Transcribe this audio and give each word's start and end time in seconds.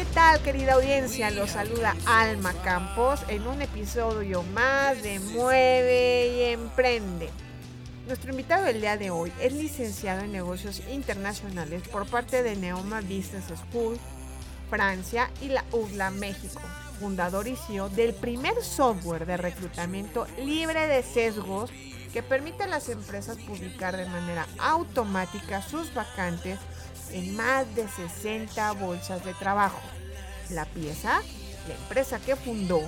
¿Qué 0.00 0.06
tal 0.14 0.40
querida 0.40 0.72
audiencia? 0.72 1.30
Los 1.30 1.50
saluda 1.50 1.94
Alma 2.06 2.54
Campos 2.64 3.20
en 3.28 3.46
un 3.46 3.60
episodio 3.60 4.42
más 4.54 5.02
de 5.02 5.20
Mueve 5.20 6.28
y 6.28 6.42
Emprende. 6.54 7.28
Nuestro 8.06 8.30
invitado 8.30 8.64
del 8.64 8.80
día 8.80 8.96
de 8.96 9.10
hoy 9.10 9.30
es 9.42 9.52
licenciado 9.52 10.22
en 10.22 10.32
negocios 10.32 10.80
internacionales 10.90 11.86
por 11.86 12.06
parte 12.06 12.42
de 12.42 12.56
Neoma 12.56 13.02
Business 13.02 13.44
School, 13.68 13.98
Francia 14.70 15.30
y 15.42 15.48
la 15.48 15.66
UDLA 15.70 16.10
México, 16.12 16.62
fundador 16.98 17.46
y 17.46 17.56
CEO 17.56 17.90
del 17.90 18.14
primer 18.14 18.54
software 18.62 19.26
de 19.26 19.36
reclutamiento 19.36 20.26
libre 20.38 20.86
de 20.86 21.02
sesgos 21.02 21.70
que 22.14 22.22
permite 22.22 22.62
a 22.62 22.68
las 22.68 22.88
empresas 22.88 23.36
publicar 23.36 23.98
de 23.98 24.06
manera 24.06 24.46
automática 24.60 25.60
sus 25.60 25.92
vacantes 25.92 26.58
en 27.12 27.36
más 27.36 27.74
de 27.74 27.88
60 27.88 28.72
bolsas 28.72 29.24
de 29.24 29.34
trabajo. 29.34 29.80
La 30.50 30.64
pieza, 30.66 31.22
la 31.68 31.74
empresa 31.74 32.20
que 32.20 32.36
fundó, 32.36 32.80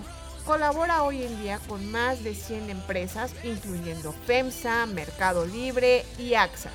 colabora 0.44 1.02
hoy 1.02 1.22
en 1.22 1.42
día 1.42 1.58
con 1.68 1.90
más 1.90 2.24
de 2.24 2.34
100 2.34 2.70
empresas, 2.70 3.34
incluyendo 3.44 4.12
FEMSA, 4.12 4.86
Mercado 4.86 5.46
Libre 5.46 6.04
y 6.18 6.34
AXA. 6.34 6.70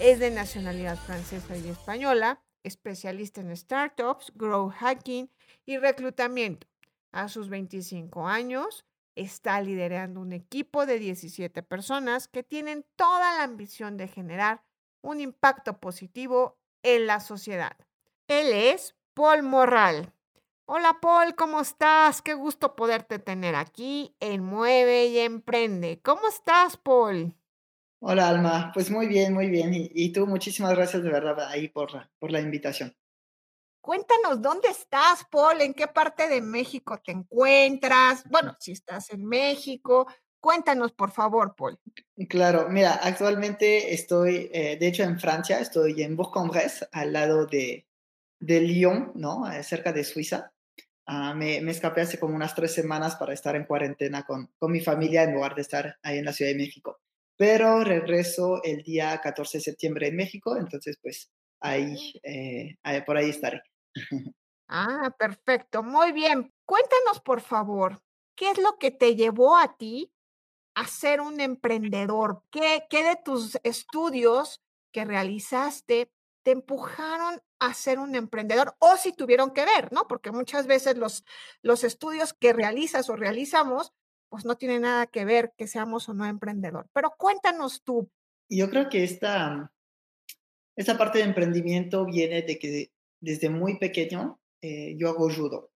Es 0.00 0.18
de 0.18 0.30
nacionalidad 0.30 0.98
francesa 0.98 1.56
y 1.56 1.68
española, 1.68 2.42
especialista 2.64 3.40
en 3.40 3.56
startups, 3.56 4.32
growth 4.34 4.72
hacking 4.74 5.30
y 5.64 5.78
reclutamiento. 5.78 6.66
A 7.12 7.28
sus 7.28 7.48
25 7.48 8.26
años, 8.26 8.84
está 9.14 9.60
liderando 9.60 10.20
un 10.20 10.32
equipo 10.32 10.86
de 10.86 10.98
17 10.98 11.62
personas 11.62 12.28
que 12.28 12.42
tienen 12.42 12.84
toda 12.96 13.36
la 13.36 13.44
ambición 13.44 13.96
de 13.96 14.08
generar 14.08 14.62
un 15.02 15.20
impacto 15.20 15.78
positivo 15.78 16.58
en 16.82 17.06
la 17.06 17.20
sociedad. 17.20 17.76
Él 18.28 18.52
es 18.52 18.96
Paul 19.14 19.42
Morral. 19.42 20.12
Hola 20.64 20.98
Paul, 21.00 21.34
¿cómo 21.34 21.60
estás? 21.60 22.22
Qué 22.22 22.34
gusto 22.34 22.74
poderte 22.76 23.18
tener 23.18 23.54
aquí 23.54 24.16
en 24.20 24.42
Mueve 24.42 25.06
y 25.06 25.18
Emprende. 25.18 26.00
¿Cómo 26.02 26.28
estás, 26.28 26.76
Paul? 26.76 27.34
Hola 28.00 28.28
Alma, 28.28 28.70
pues 28.74 28.90
muy 28.90 29.06
bien, 29.06 29.34
muy 29.34 29.48
bien. 29.48 29.74
Y, 29.74 29.90
y 29.94 30.12
tú, 30.12 30.26
muchísimas 30.26 30.72
gracias 30.74 31.02
de 31.02 31.10
verdad 31.10 31.38
ahí 31.48 31.68
por, 31.68 31.92
la- 31.92 32.10
por 32.18 32.30
la 32.30 32.40
invitación. 32.40 32.96
Cuéntanos, 33.80 34.40
¿dónde 34.40 34.68
estás, 34.68 35.24
Paul? 35.28 35.60
¿En 35.60 35.74
qué 35.74 35.88
parte 35.88 36.28
de 36.28 36.40
México 36.40 37.00
te 37.04 37.10
encuentras? 37.12 38.22
Bueno, 38.30 38.56
si 38.60 38.72
estás 38.72 39.10
en 39.10 39.24
México, 39.26 40.06
cuéntanos, 40.42 40.92
por 40.92 41.10
favor, 41.10 41.54
Paul. 41.56 41.78
Claro, 42.28 42.68
mira, 42.68 42.92
actualmente 43.02 43.94
estoy, 43.94 44.50
eh, 44.52 44.76
de 44.78 44.86
hecho, 44.86 45.02
en 45.02 45.18
Francia, 45.18 45.58
estoy 45.60 46.02
en 46.02 46.14
Bourg-en-Bresse, 46.16 46.86
al 46.92 47.12
lado 47.12 47.46
de, 47.46 47.86
de 48.40 48.60
Lyon, 48.60 49.12
¿no? 49.14 49.50
Eh, 49.50 49.62
cerca 49.62 49.92
de 49.92 50.04
Suiza. 50.04 50.52
Ah, 51.06 51.34
me, 51.34 51.60
me 51.62 51.72
escapé 51.72 52.02
hace 52.02 52.18
como 52.20 52.36
unas 52.36 52.54
tres 52.54 52.72
semanas 52.74 53.16
para 53.16 53.34
estar 53.34 53.56
en 53.56 53.66
cuarentena 53.66 54.24
con, 54.24 54.52
con 54.58 54.72
mi 54.72 54.80
familia 54.80 55.24
en 55.24 55.34
lugar 55.34 55.54
de 55.54 55.62
estar 55.62 55.96
ahí 56.02 56.18
en 56.18 56.26
la 56.26 56.32
Ciudad 56.34 56.52
de 56.52 56.58
México. 56.58 57.00
Pero 57.36 57.84
regreso 57.84 58.62
el 58.64 58.82
día 58.84 59.20
14 59.22 59.58
de 59.58 59.64
septiembre 59.64 60.08
en 60.08 60.16
México, 60.16 60.56
entonces 60.58 60.98
pues 61.02 61.30
ahí, 61.60 61.96
eh, 62.24 62.76
ahí- 62.84 63.02
por 63.02 63.16
ahí 63.18 63.30
estaré. 63.30 63.62
Ah, 64.68 65.14
perfecto, 65.18 65.82
muy 65.82 66.12
bien. 66.12 66.52
Cuéntanos, 66.64 67.20
por 67.20 67.40
favor, 67.40 68.02
¿qué 68.36 68.50
es 68.50 68.58
lo 68.58 68.78
que 68.78 68.90
te 68.90 69.14
llevó 69.16 69.56
a 69.56 69.76
ti 69.76 70.12
a 70.74 70.86
ser 70.86 71.20
un 71.20 71.40
emprendedor? 71.40 72.42
¿Qué, 72.50 72.84
qué 72.88 73.02
de 73.04 73.16
tus 73.16 73.58
estudios 73.62 74.62
que 74.92 75.04
realizaste 75.04 76.10
te 76.42 76.50
empujaron 76.50 77.40
a 77.58 77.74
ser 77.74 77.98
un 77.98 78.14
emprendedor? 78.14 78.74
O 78.78 78.96
si 78.96 79.12
tuvieron 79.12 79.52
que 79.52 79.64
ver, 79.64 79.92
¿no? 79.92 80.06
Porque 80.08 80.32
muchas 80.32 80.66
veces 80.66 80.96
los, 80.96 81.24
los 81.62 81.84
estudios 81.84 82.32
que 82.34 82.52
realizas 82.52 83.08
o 83.10 83.16
realizamos, 83.16 83.92
pues 84.28 84.44
no 84.44 84.56
tienen 84.56 84.82
nada 84.82 85.06
que 85.06 85.24
ver 85.24 85.52
que 85.56 85.66
seamos 85.66 86.08
o 86.08 86.14
no 86.14 86.26
emprendedor. 86.26 86.88
Pero 86.92 87.14
cuéntanos 87.18 87.82
tú. 87.82 88.10
Yo 88.48 88.70
creo 88.70 88.88
que 88.88 89.04
esta, 89.04 89.72
esta 90.76 90.96
parte 90.96 91.18
de 91.18 91.24
emprendimiento 91.24 92.04
viene 92.04 92.42
de 92.42 92.58
que 92.58 92.92
desde 93.20 93.50
muy 93.50 93.78
pequeño 93.78 94.40
eh, 94.62 94.94
yo 94.96 95.08
hago 95.08 95.30
judo. 95.30 95.70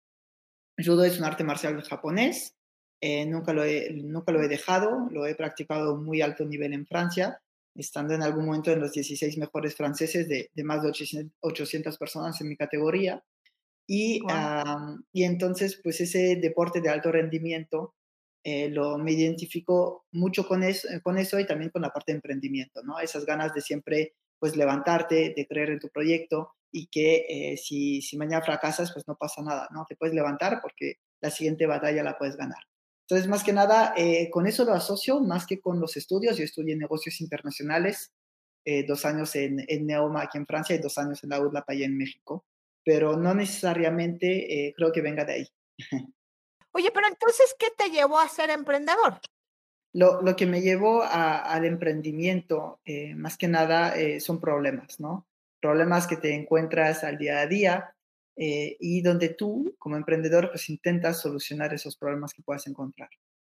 Judo 0.78 1.04
es 1.04 1.20
un 1.20 1.26
arte 1.26 1.44
marcial 1.44 1.82
japonés, 1.84 2.56
eh, 3.06 3.26
nunca, 3.26 3.52
lo 3.52 3.66
he, 3.66 3.92
nunca 3.92 4.32
lo 4.32 4.42
he 4.42 4.48
dejado, 4.48 5.10
lo 5.12 5.26
he 5.26 5.36
practicado 5.36 5.92
a 5.92 5.98
muy 5.98 6.22
alto 6.22 6.46
nivel 6.46 6.72
en 6.72 6.86
Francia, 6.86 7.42
estando 7.76 8.14
en 8.14 8.24
algún 8.24 8.46
momento 8.46 8.72
en 8.72 8.80
los 8.80 8.94
16 8.94 9.38
mejores 9.40 9.76
franceses 9.76 10.30
de, 10.30 10.50
de 10.54 10.64
más 10.64 10.82
de 10.82 10.88
800, 10.88 11.38
800 11.42 11.98
personas 11.98 12.40
en 12.40 12.48
mi 12.48 12.56
categoría. 12.56 13.22
Y, 13.86 14.22
y 15.12 15.24
entonces, 15.26 15.82
pues 15.84 16.00
ese 16.00 16.38
deporte 16.38 16.80
de 16.80 16.88
alto 16.88 17.12
rendimiento 17.12 17.94
eh, 18.46 18.70
lo, 18.70 18.98
me 18.98 19.12
identifico 19.12 20.06
mucho 20.14 20.48
con 20.48 20.64
eso, 20.64 20.88
con 21.04 21.18
eso 21.18 21.38
y 21.42 21.46
también 21.46 21.72
con 21.72 21.82
la 21.82 21.90
parte 21.90 22.14
de 22.14 22.20
emprendimiento, 22.20 22.84
¿no? 22.84 23.02
Esas 23.02 23.26
ganas 23.26 23.54
de 23.54 23.60
siempre, 23.60 24.14
pues, 24.40 24.56
levantarte, 24.56 25.34
de 25.36 25.46
creer 25.46 25.72
en 25.72 25.80
tu 25.80 25.90
proyecto 25.90 26.54
y 26.72 26.88
que 26.88 27.26
eh, 27.28 27.58
si, 27.58 28.02
si 28.02 28.16
mañana 28.16 28.46
fracasas, 28.46 28.94
pues 28.94 29.06
no 29.10 29.18
pasa 29.18 29.42
nada, 29.42 29.68
¿no? 29.74 29.84
Te 29.90 29.98
puedes 29.98 30.16
levantar 30.16 30.60
porque 30.62 31.00
la 31.20 31.32
siguiente 31.32 31.66
batalla 31.66 32.02
la 32.02 32.18
puedes 32.18 32.38
ganar. 32.38 32.64
Entonces, 33.14 33.30
más 33.30 33.44
que 33.44 33.54
nada, 33.54 33.94
eh, 33.96 34.32
con 34.32 34.48
eso 34.48 34.66
lo 34.66 34.74
asocio 34.74 35.20
más 35.20 35.46
que 35.46 35.62
con 35.62 35.80
los 35.80 35.98
estudios. 35.98 36.36
Yo 36.36 36.44
estudié 36.44 36.76
negocios 36.76 37.22
internacionales, 37.22 38.12
eh, 38.66 38.88
dos 38.88 39.06
años 39.06 39.36
en, 39.36 39.64
en 39.68 39.86
Neoma 39.86 40.24
aquí 40.24 40.40
en 40.40 40.48
Francia 40.48 40.76
y 40.76 40.80
dos 40.80 40.98
años 40.98 41.24
en 41.24 41.30
la 41.30 41.40
UDLAP 41.40 41.70
allá 41.70 41.86
en 41.86 41.96
México, 41.96 42.44
pero 42.84 43.16
no 43.16 43.36
necesariamente 43.36 44.68
eh, 44.70 44.74
creo 44.76 44.92
que 44.92 45.02
venga 45.02 45.26
de 45.26 45.34
ahí. 45.34 45.48
Oye, 46.72 46.90
pero 46.92 47.06
entonces, 47.06 47.56
¿qué 47.60 47.68
te 47.78 47.92
llevó 47.92 48.18
a 48.18 48.28
ser 48.28 48.50
emprendedor? 48.50 49.20
Lo, 49.94 50.24
lo 50.24 50.36
que 50.36 50.48
me 50.48 50.62
llevó 50.62 51.04
a- 51.04 51.38
al 51.38 51.66
emprendimiento, 51.66 52.80
más 53.16 53.38
que 53.38 53.48
nada, 53.48 53.94
son 54.22 54.42
problemas, 54.42 55.00
¿no? 55.00 55.28
Problemas 55.62 56.08
que 56.08 56.18
te 56.18 56.34
encuentras 56.34 57.04
al 57.04 57.20
día 57.20 57.42
a 57.42 57.46
día 57.46 57.93
eh, 58.36 58.78
y 58.80 59.02
donde 59.02 59.30
tú, 59.30 59.76
como 59.80 59.98
emprendedor, 59.98 60.50
pues 60.52 60.70
intentas 60.70 61.22
solucionar 61.22 61.74
esos 61.74 61.98
problemas 61.98 62.34
que 62.34 62.42
puedas 62.44 62.68
encontrar. 62.68 63.10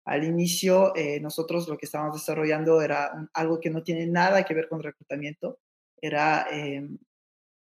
Al 0.06 0.24
inicio, 0.26 0.96
eh, 0.96 1.20
nosotros 1.22 1.68
lo 1.70 1.78
que 1.78 1.86
estábamos 1.86 2.16
desarrollando 2.16 2.82
era 2.82 3.12
un- 3.16 3.30
algo 3.34 3.60
que 3.60 3.70
no 3.70 3.84
tiene 3.84 4.06
nada 4.08 4.44
que 4.44 4.54
ver 4.54 4.68
con 4.70 4.84
reclutamiento, 4.84 5.60
era 6.02 6.48
eh, 6.52 6.88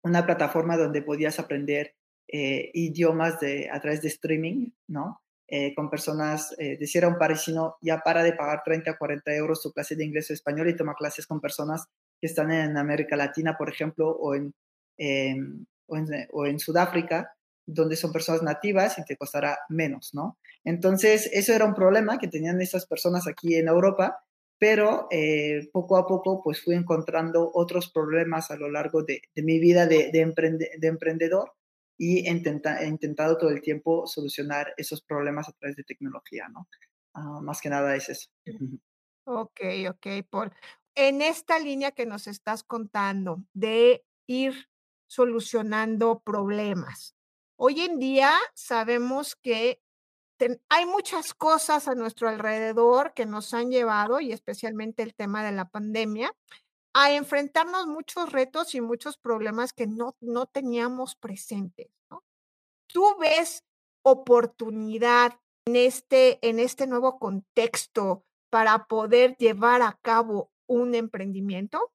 una 0.02 0.24
plataforma 0.26 0.76
donde 0.76 1.02
podías 1.02 1.38
aprender 1.38 1.94
eh, 2.28 2.70
idiomas 2.74 3.38
de, 3.40 3.68
a 3.70 3.80
través 3.80 4.02
de 4.02 4.08
streaming, 4.08 4.70
¿no? 4.88 5.22
Eh, 5.48 5.74
con 5.76 5.88
personas, 5.88 6.54
eh, 6.58 6.76
decir 6.76 7.04
a 7.04 7.08
un 7.08 7.18
parisino, 7.18 7.76
ya 7.80 7.98
para 8.00 8.24
de 8.24 8.32
pagar 8.32 8.62
30 8.64 8.92
o 8.92 8.98
40 8.98 9.32
euros 9.34 9.62
tu 9.62 9.70
clase 9.72 9.94
de 9.94 10.04
inglés 10.04 10.28
o 10.30 10.32
español 10.34 10.68
y 10.68 10.76
toma 10.76 10.94
clases 10.94 11.24
con 11.26 11.40
personas 11.40 11.86
que 12.20 12.26
están 12.26 12.50
en 12.50 12.76
América 12.76 13.14
Latina, 13.16 13.56
por 13.56 13.68
ejemplo, 13.68 14.10
o 14.10 14.34
en, 14.34 14.52
em, 14.98 15.64
o 15.86 15.96
en, 15.96 16.06
o 16.32 16.46
en 16.46 16.58
Sudáfrica, 16.58 17.32
donde 17.66 17.96
son 17.96 18.12
personas 18.12 18.42
nativas 18.42 18.98
y 18.98 19.04
te 19.04 19.16
costará 19.16 19.58
menos, 19.68 20.10
¿no? 20.14 20.38
Entonces, 20.64 21.28
eso 21.32 21.52
era 21.52 21.64
un 21.64 21.74
problema 21.74 22.18
que 22.18 22.28
tenían 22.28 22.60
esas 22.60 22.86
personas 22.86 23.26
aquí 23.26 23.56
en 23.56 23.68
Europa, 23.68 24.18
pero 24.58 25.06
eh, 25.10 25.68
poco 25.72 25.96
a 25.96 26.06
poco 26.06 26.42
pues 26.42 26.62
fui 26.62 26.74
encontrando 26.74 27.50
otros 27.52 27.90
problemas 27.92 28.50
a 28.50 28.56
lo 28.56 28.70
largo 28.70 29.02
de, 29.02 29.20
de 29.34 29.42
mi 29.42 29.58
vida 29.58 29.86
de, 29.86 30.10
de, 30.12 30.20
emprende- 30.26 30.70
de 30.78 30.86
emprendedor 30.88 31.52
y 31.98 32.28
intenta- 32.28 32.82
he 32.82 32.86
intentado 32.86 33.36
todo 33.36 33.50
el 33.50 33.60
tiempo 33.60 34.06
solucionar 34.06 34.72
esos 34.76 35.02
problemas 35.02 35.48
a 35.48 35.52
través 35.52 35.76
de 35.76 35.84
tecnología, 35.84 36.48
¿no? 36.48 36.68
Ah, 37.14 37.40
más 37.42 37.60
que 37.60 37.68
nada 37.70 37.94
es 37.96 38.08
eso. 38.08 38.28
Ok, 39.24 39.60
ok, 39.90 40.06
Paul. 40.30 40.52
En 40.94 41.20
esta 41.20 41.58
línea 41.58 41.90
que 41.92 42.06
nos 42.06 42.26
estás 42.26 42.62
contando 42.62 43.44
de 43.52 44.04
ir 44.26 44.68
solucionando 45.06 46.20
problemas. 46.20 47.14
Hoy 47.56 47.80
en 47.80 47.98
día 47.98 48.32
sabemos 48.54 49.34
que 49.36 49.80
hay 50.68 50.86
muchas 50.86 51.32
cosas 51.32 51.88
a 51.88 51.94
nuestro 51.94 52.28
alrededor 52.28 53.14
que 53.14 53.26
nos 53.26 53.54
han 53.54 53.70
llevado, 53.70 54.20
y 54.20 54.32
especialmente 54.32 55.02
el 55.02 55.14
tema 55.14 55.44
de 55.44 55.52
la 55.52 55.68
pandemia, 55.68 56.32
a 56.92 57.12
enfrentarnos 57.12 57.86
muchos 57.86 58.32
retos 58.32 58.74
y 58.74 58.80
muchos 58.80 59.18
problemas 59.18 59.72
que 59.72 59.86
no, 59.86 60.16
no 60.20 60.46
teníamos 60.46 61.14
presentes. 61.14 61.88
¿Tú 62.86 63.16
ves 63.18 63.64
oportunidad 64.02 65.38
en 65.66 65.76
este, 65.76 66.38
en 66.46 66.58
este 66.58 66.86
nuevo 66.86 67.18
contexto 67.18 68.24
para 68.50 68.86
poder 68.86 69.36
llevar 69.36 69.82
a 69.82 69.98
cabo 70.00 70.50
un 70.66 70.94
emprendimiento? 70.94 71.92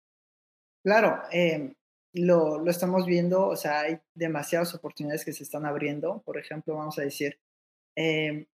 Claro, 0.83 1.21
em, 1.31 1.73
lo, 2.13 2.59
lo 2.59 2.71
estamos 2.71 3.05
viendo, 3.05 3.47
o 3.47 3.55
sea, 3.55 3.81
hay 3.81 3.99
demasiadas 4.13 4.73
oportunidades 4.75 5.25
que 5.25 5.33
se 5.33 5.43
están 5.43 5.65
abriendo. 5.65 6.21
Por 6.25 6.37
ejemplo, 6.37 6.75
vamos 6.75 6.99
a 6.99 7.03
decir, 7.03 7.39
em, 7.95 8.45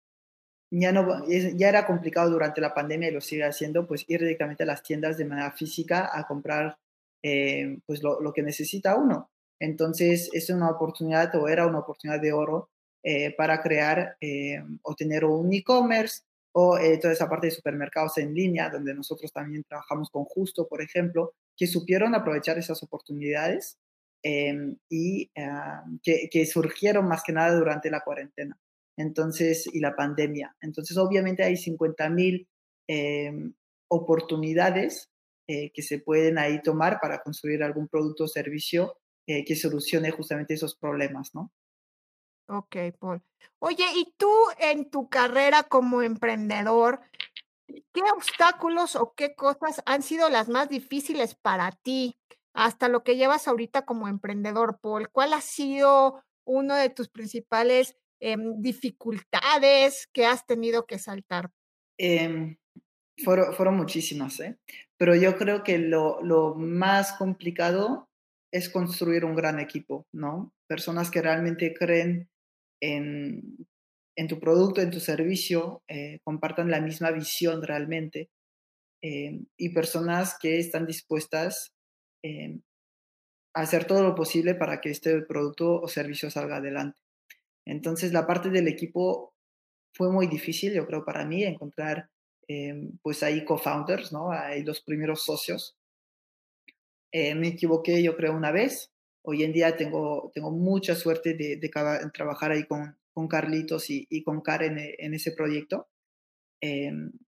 ya, 0.71 0.91
no, 0.91 1.25
ya 1.27 1.69
era 1.69 1.85
complicado 1.87 2.29
durante 2.31 2.61
la 2.61 2.73
pandemia 2.73 3.09
y 3.09 3.13
lo 3.13 3.21
sigue 3.21 3.45
haciendo, 3.45 3.87
pues 3.87 4.05
ir 4.07 4.19
directamente 4.21 4.63
a 4.63 4.67
las 4.67 4.83
tiendas 4.83 5.17
de 5.17 5.25
manera 5.25 5.51
física 5.53 6.09
a 6.13 6.27
comprar 6.27 6.77
eh, 7.23 7.79
pues 7.85 8.03
lo, 8.03 8.21
lo, 8.21 8.33
que 8.33 8.43
necesita 8.43 8.95
uno. 8.95 9.31
Entonces, 9.59 10.29
es 10.33 10.49
una 10.49 10.69
oportunidad 10.69 11.33
o 11.35 11.47
era 11.47 11.67
una 11.67 11.79
oportunidad 11.79 12.21
de 12.21 12.33
oro 12.33 12.69
eh, 13.03 13.33
para 13.37 13.61
crear 13.61 14.17
eh, 14.19 14.61
o 14.81 14.93
tener 14.95 15.23
un 15.23 15.53
e-commerce 15.53 16.23
o 16.51 16.77
eh, 16.77 16.97
toda 16.97 17.13
esa 17.13 17.29
parte 17.29 17.47
de 17.47 17.51
supermercados 17.51 18.17
en 18.17 18.33
línea, 18.33 18.69
donde 18.69 18.93
nosotros 18.93 19.31
también 19.31 19.63
trabajamos 19.63 20.09
con 20.09 20.25
Justo, 20.25 20.67
por 20.67 20.81
ejemplo, 20.81 21.33
que 21.57 21.67
supieron 21.67 22.15
aprovechar 22.15 22.57
esas 22.57 22.81
oportunidades 22.83 23.79
em, 24.23 24.77
y 24.89 25.31
ah, 25.37 25.83
que, 26.03 26.45
surgieron 26.45 27.07
más 27.07 27.23
que 27.23 27.33
nada 27.33 27.57
durante 27.57 27.89
la 27.89 28.01
cuarentena 28.01 28.57
entonces, 28.97 29.69
y 29.71 29.79
la 29.79 29.95
pandemia. 29.95 30.55
Entonces, 30.59 30.97
obviamente 30.97 31.43
hay 31.43 31.55
50 31.55 32.09
mil 32.09 32.47
eh, 32.87 33.31
oportunidades 33.89 35.11
eh, 35.47 35.71
que 35.71 35.83
se 35.83 35.99
pueden 35.99 36.37
ahí 36.37 36.61
tomar 36.61 36.99
para 36.99 37.21
construir 37.21 37.63
algún 37.63 37.87
producto 37.87 38.25
o 38.25 38.27
servicio 38.27 38.97
eh, 39.27 39.45
que 39.45 39.55
solucione 39.55 40.11
justamente 40.11 40.55
esos 40.55 40.75
problemas, 40.75 41.33
¿no? 41.33 41.53
Ok, 42.49 42.75
Paul. 42.97 43.21
Oye, 43.59 43.83
¿y 43.95 44.13
tú 44.17 44.31
en 44.59 44.89
tu 44.89 45.09
carrera 45.09 45.63
como 45.63 46.01
emprendedor, 46.01 47.01
qué 47.67 48.01
obstáculos 48.15 48.95
o 48.95 49.13
qué 49.15 49.35
cosas 49.35 49.81
han 49.85 50.01
sido 50.01 50.29
las 50.29 50.49
más 50.49 50.69
difíciles 50.69 51.35
para 51.35 51.71
ti 51.71 52.17
hasta 52.53 52.89
lo 52.89 53.03
que 53.03 53.17
llevas 53.17 53.47
ahorita 53.47 53.85
como 53.85 54.07
emprendedor, 54.07 54.79
Paul? 54.81 55.09
¿Cuál 55.09 55.33
ha 55.33 55.41
sido 55.41 56.23
uno 56.45 56.75
de 56.75 56.89
tus 56.89 57.09
principales 57.09 57.97
Em, 58.19 58.59
dificultades 58.61 60.07
que 60.11 60.25
has 60.25 60.45
tenido 60.47 60.87
que 60.87 60.97
saltar? 60.97 61.51
Eh, 61.99 62.57
fueron, 63.23 63.53
fueron, 63.53 63.77
muchísimas, 63.77 64.39
¿eh? 64.39 64.57
pero 64.97 65.15
yo 65.15 65.37
creo 65.37 65.63
que 65.63 65.77
lo, 65.77 66.21
lo, 66.23 66.55
más 66.55 67.13
complicado 67.13 68.09
es 68.51 68.69
construir 68.69 69.23
un 69.23 69.35
gran 69.35 69.59
equipo, 69.59 70.07
¿no? 70.11 70.51
Personas 70.67 71.11
que 71.11 71.21
realmente 71.21 71.75
creen 71.75 72.29
en, 72.81 73.67
en 74.17 74.27
tu 74.27 74.39
producto, 74.39 74.81
en 74.81 74.89
tu 74.89 74.99
servicio, 74.99 75.83
eh, 75.87 76.19
compartan 76.23 76.71
la 76.71 76.81
misma 76.81 77.11
visión 77.11 77.61
realmente 77.61 78.29
eh, 79.03 79.39
y 79.57 79.69
personas 79.69 80.35
que 80.41 80.57
están 80.57 80.87
dispuestas 80.87 81.71
eh, 82.23 82.57
a 83.53 83.61
hacer 83.61 83.85
todo 83.85 84.01
lo 84.01 84.15
posible 84.15 84.55
para 84.55 84.81
que 84.81 84.89
este 84.89 85.21
producto 85.21 85.79
o 85.79 85.87
servicio 85.87 86.31
salga 86.31 86.57
adelante. 86.57 86.99
Entonces 87.63 88.11
la 88.11 88.25
parte 88.25 88.49
del 88.49 88.67
equipo 88.67 89.35
fue 89.93 90.11
muy 90.11 90.25
difícil, 90.25 90.73
yo 90.73 90.87
creo, 90.87 91.05
para 91.05 91.23
mí 91.23 91.43
encontrar 91.43 92.09
pues 93.01 93.23
ahí 93.23 93.43
co-founders, 93.43 94.13
¿no? 94.13 94.31
Ahí 94.31 94.63
los 94.63 94.79
primeros 94.79 95.23
socios. 95.23 95.75
Me 97.11 97.49
equivoqué, 97.49 98.01
yo 98.01 98.15
creo, 98.15 98.33
una 98.33 98.51
vez. 98.51 98.89
Hoy 99.21 99.43
en 99.43 99.51
día 99.51 99.75
tengo, 99.75 100.31
tengo 100.33 100.49
mucha 100.51 100.95
suerte 100.95 101.33
de 101.33 101.69
trabajar 102.13 102.51
ahí 102.51 102.63
con, 102.63 102.97
con 103.17 103.27
Carlitos 103.27 103.89
y, 103.89 104.23
con 104.23 104.41
Karen 104.41 104.77
en, 104.77 104.93
en 104.95 105.13
ese 105.15 105.31
proyecto. 105.31 105.87
Eh, 106.61 106.91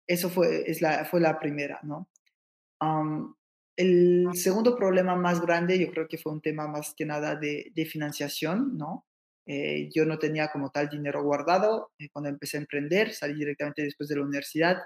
eso 0.05 0.29
fue, 0.29 0.69
es 0.69 0.81
la, 0.81 1.05
fue 1.05 1.21
la 1.21 1.39
primera, 1.39 1.79
¿no? 1.83 2.09
El 3.77 4.27
segundo 4.33 4.75
problema 4.75 5.15
más 5.15 5.39
grande, 5.39 5.79
yo 5.79 5.89
creo 5.89 6.05
que 6.09 6.17
fue 6.17 6.33
un 6.33 6.41
tema 6.41 6.67
más 6.67 6.93
que 6.97 7.05
nada 7.05 7.37
de, 7.37 7.71
de 7.73 7.85
financiación, 7.85 8.77
¿no? 8.77 9.05
Eh, 9.47 9.89
yo 9.95 10.05
no 10.05 10.19
tenía 10.19 10.49
como 10.49 10.69
tal 10.69 10.89
dinero 10.89 11.23
guardado 11.23 11.91
eh, 11.97 12.09
cuando 12.11 12.27
empecé 12.27 12.57
a 12.57 12.59
emprender, 12.59 13.13
salí 13.13 13.35
directamente 13.35 13.81
después 13.81 14.09
de 14.09 14.17
la 14.17 14.23
universidad, 14.23 14.79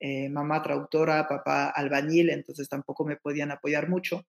eh, 0.00 0.28
mamá 0.28 0.62
traductora, 0.62 1.26
papá 1.26 1.70
albañil, 1.70 2.28
entonces 2.28 2.68
tampoco 2.68 3.06
me 3.06 3.16
podían 3.16 3.52
apoyar 3.52 3.88
mucho. 3.88 4.26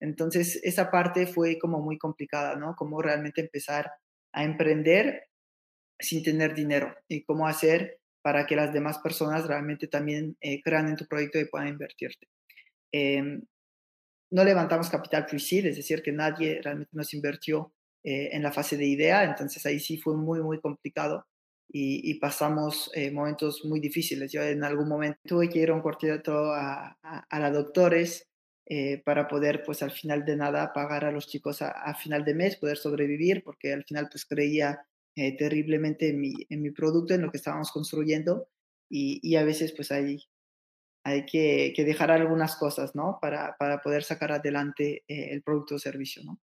Entonces 0.00 0.60
esa 0.62 0.92
parte 0.92 1.26
fue 1.26 1.58
como 1.58 1.80
muy 1.80 1.98
complicada, 1.98 2.54
¿no? 2.54 2.76
Cómo 2.76 3.02
realmente 3.02 3.40
empezar 3.40 3.90
a 4.32 4.44
emprender 4.44 5.31
sin 6.02 6.22
tener 6.22 6.54
dinero 6.54 6.94
y 7.08 7.22
cómo 7.24 7.46
hacer 7.46 8.00
para 8.22 8.46
que 8.46 8.56
las 8.56 8.72
demás 8.72 8.98
personas 8.98 9.46
realmente 9.46 9.88
también 9.88 10.36
eh, 10.40 10.62
crean 10.62 10.88
en 10.88 10.96
tu 10.96 11.06
proyecto 11.06 11.38
y 11.38 11.46
puedan 11.46 11.68
invertirte. 11.68 12.28
Eh, 12.92 13.40
no 14.30 14.44
levantamos 14.44 14.88
capital 14.88 15.26
pre-seed, 15.26 15.66
es 15.66 15.76
decir, 15.76 16.02
que 16.02 16.12
nadie 16.12 16.60
realmente 16.62 16.90
nos 16.94 17.12
invirtió 17.12 17.74
eh, 18.04 18.30
en 18.32 18.42
la 18.42 18.52
fase 18.52 18.76
de 18.76 18.86
idea, 18.86 19.24
entonces 19.24 19.64
ahí 19.66 19.78
sí 19.78 19.98
fue 19.98 20.16
muy, 20.16 20.40
muy 20.40 20.60
complicado 20.60 21.26
y, 21.74 22.14
pasamos 22.14 22.90
eh, 22.94 23.10
momentos 23.10 23.64
muy 23.64 23.80
difíciles. 23.80 24.30
Yo 24.30 24.42
en 24.42 24.62
algún 24.62 24.88
momento 24.88 25.18
tuve 25.24 25.48
que 25.48 25.60
ir 25.60 25.70
a 25.70 25.74
un 25.74 25.80
cuarteto 25.80 26.52
a, 26.52 26.98
a, 27.02 27.26
a 27.30 27.40
la 27.40 27.50
doctores 27.50 28.28
para 29.04 29.28
poder, 29.28 29.64
pues 29.64 29.82
al 29.82 29.90
final 29.90 30.24
de 30.24 30.34
nada, 30.34 30.72
pagar 30.72 31.04
a 31.04 31.12
los 31.12 31.28
chicos 31.28 31.60
a, 31.60 31.68
a, 31.68 31.94
final 31.94 32.24
de 32.24 32.34
mes, 32.34 32.56
poder 32.56 32.78
sobrevivir, 32.78 33.42
porque 33.44 33.72
al 33.72 33.84
final 33.84 34.08
pues 34.10 34.24
creía 34.24 34.86
eh, 35.16 35.36
terriblemente 35.36 36.10
en 36.10 36.20
mi, 36.20 36.32
en 36.48 36.62
mi 36.62 36.70
producto, 36.70 37.14
en 37.14 37.22
lo 37.22 37.30
que 37.30 37.36
estábamos 37.36 37.70
construyendo 37.70 38.48
y, 38.88 39.20
y 39.22 39.36
a 39.36 39.44
veces 39.44 39.72
pues 39.72 39.92
hay, 39.92 40.24
hay 41.04 41.26
que, 41.26 41.72
que, 41.74 41.84
dejar 41.84 42.10
algunas 42.10 42.56
cosas, 42.56 42.94
¿no? 42.94 43.18
Para, 43.20 43.56
para 43.58 43.80
poder 43.82 44.04
sacar 44.04 44.32
adelante 44.32 45.04
eh, 45.08 45.28
el 45.32 45.42
producto 45.42 45.74
o 45.74 45.78
servicio, 45.78 46.22
¿no? 46.24 46.40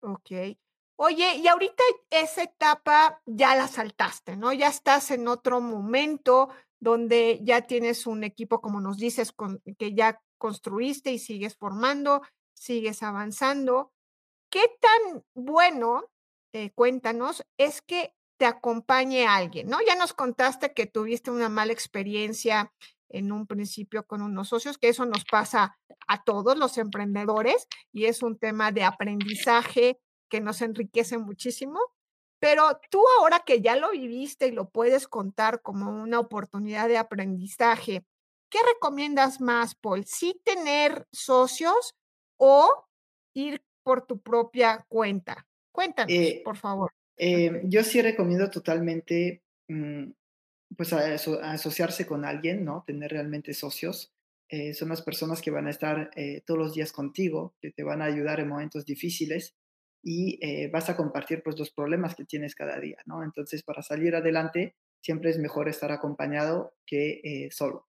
Ok. 0.00 0.56
Oye, 0.96 1.36
y 1.36 1.48
ahorita 1.48 1.82
esa 2.10 2.44
etapa 2.44 3.20
ya 3.26 3.56
la 3.56 3.66
saltaste, 3.66 4.36
¿no? 4.36 4.52
Ya 4.52 4.68
estás 4.68 5.10
en 5.10 5.26
otro 5.26 5.60
momento 5.60 6.50
donde 6.78 7.40
ya 7.42 7.62
tienes 7.62 8.06
un 8.06 8.22
equipo, 8.22 8.60
como 8.60 8.80
nos 8.80 8.98
dices, 8.98 9.32
con, 9.32 9.60
que 9.78 9.94
ya 9.94 10.20
construiste 10.38 11.10
y 11.10 11.18
sigues 11.18 11.56
formando, 11.56 12.22
sigues 12.52 13.02
avanzando. 13.02 13.92
¿Qué 14.50 14.60
tan 14.80 15.24
bueno, 15.34 16.04
eh, 16.54 16.70
cuéntanos, 16.70 17.44
es 17.58 17.82
que 17.82 18.14
te 18.38 18.46
acompañe 18.46 19.26
alguien, 19.26 19.68
¿no? 19.68 19.78
Ya 19.84 19.96
nos 19.96 20.14
contaste 20.14 20.72
que 20.72 20.86
tuviste 20.86 21.32
una 21.32 21.48
mala 21.48 21.72
experiencia 21.72 22.72
en 23.08 23.32
un 23.32 23.48
principio 23.48 24.06
con 24.06 24.22
unos 24.22 24.50
socios, 24.50 24.78
que 24.78 24.88
eso 24.88 25.04
nos 25.04 25.24
pasa 25.24 25.76
a 26.06 26.22
todos 26.22 26.56
los 26.56 26.78
emprendedores 26.78 27.66
y 27.92 28.04
es 28.04 28.22
un 28.22 28.38
tema 28.38 28.70
de 28.70 28.84
aprendizaje 28.84 29.98
que 30.30 30.40
nos 30.40 30.62
enriquece 30.62 31.18
muchísimo. 31.18 31.80
Pero 32.38 32.80
tú 32.88 33.02
ahora 33.18 33.40
que 33.40 33.60
ya 33.60 33.74
lo 33.74 33.90
viviste 33.90 34.46
y 34.46 34.52
lo 34.52 34.70
puedes 34.70 35.08
contar 35.08 35.60
como 35.60 35.90
una 35.90 36.20
oportunidad 36.20 36.86
de 36.86 36.98
aprendizaje, 36.98 38.04
¿qué 38.48 38.58
recomiendas 38.74 39.40
más, 39.40 39.74
Paul? 39.74 40.04
¿Sí 40.06 40.40
tener 40.44 41.08
socios 41.10 41.96
o 42.36 42.86
ir 43.34 43.64
por 43.82 44.06
tu 44.06 44.20
propia 44.20 44.86
cuenta? 44.88 45.48
Cuéntanos, 45.74 46.12
eh, 46.12 46.42
por 46.44 46.56
favor. 46.56 46.90
Eh, 47.16 47.62
yo 47.64 47.82
sí 47.84 48.02
recomiendo 48.02 48.50
totalmente 48.50 49.42
mmm, 49.68 50.10
pues 50.76 50.92
a, 50.92 51.00
a 51.00 51.52
asociarse 51.52 52.06
con 52.06 52.24
alguien, 52.24 52.64
¿no? 52.64 52.84
Tener 52.86 53.10
realmente 53.12 53.54
socios. 53.54 54.12
Eh, 54.48 54.74
son 54.74 54.90
las 54.90 55.02
personas 55.02 55.40
que 55.42 55.50
van 55.50 55.66
a 55.66 55.70
estar 55.70 56.10
eh, 56.16 56.42
todos 56.46 56.58
los 56.60 56.74
días 56.74 56.92
contigo, 56.92 57.54
que 57.60 57.70
te 57.72 57.82
van 57.82 58.02
a 58.02 58.06
ayudar 58.06 58.40
en 58.40 58.48
momentos 58.48 58.84
difíciles 58.84 59.54
y 60.02 60.38
eh, 60.46 60.68
vas 60.70 60.90
a 60.90 60.96
compartir 60.96 61.42
pues 61.42 61.58
los 61.58 61.70
problemas 61.70 62.14
que 62.14 62.24
tienes 62.24 62.54
cada 62.54 62.78
día, 62.78 62.98
¿no? 63.06 63.24
Entonces, 63.24 63.62
para 63.62 63.82
salir 63.82 64.14
adelante, 64.14 64.76
siempre 65.02 65.30
es 65.30 65.38
mejor 65.38 65.68
estar 65.68 65.90
acompañado 65.92 66.74
que 66.86 67.20
eh, 67.24 67.48
solo. 67.50 67.88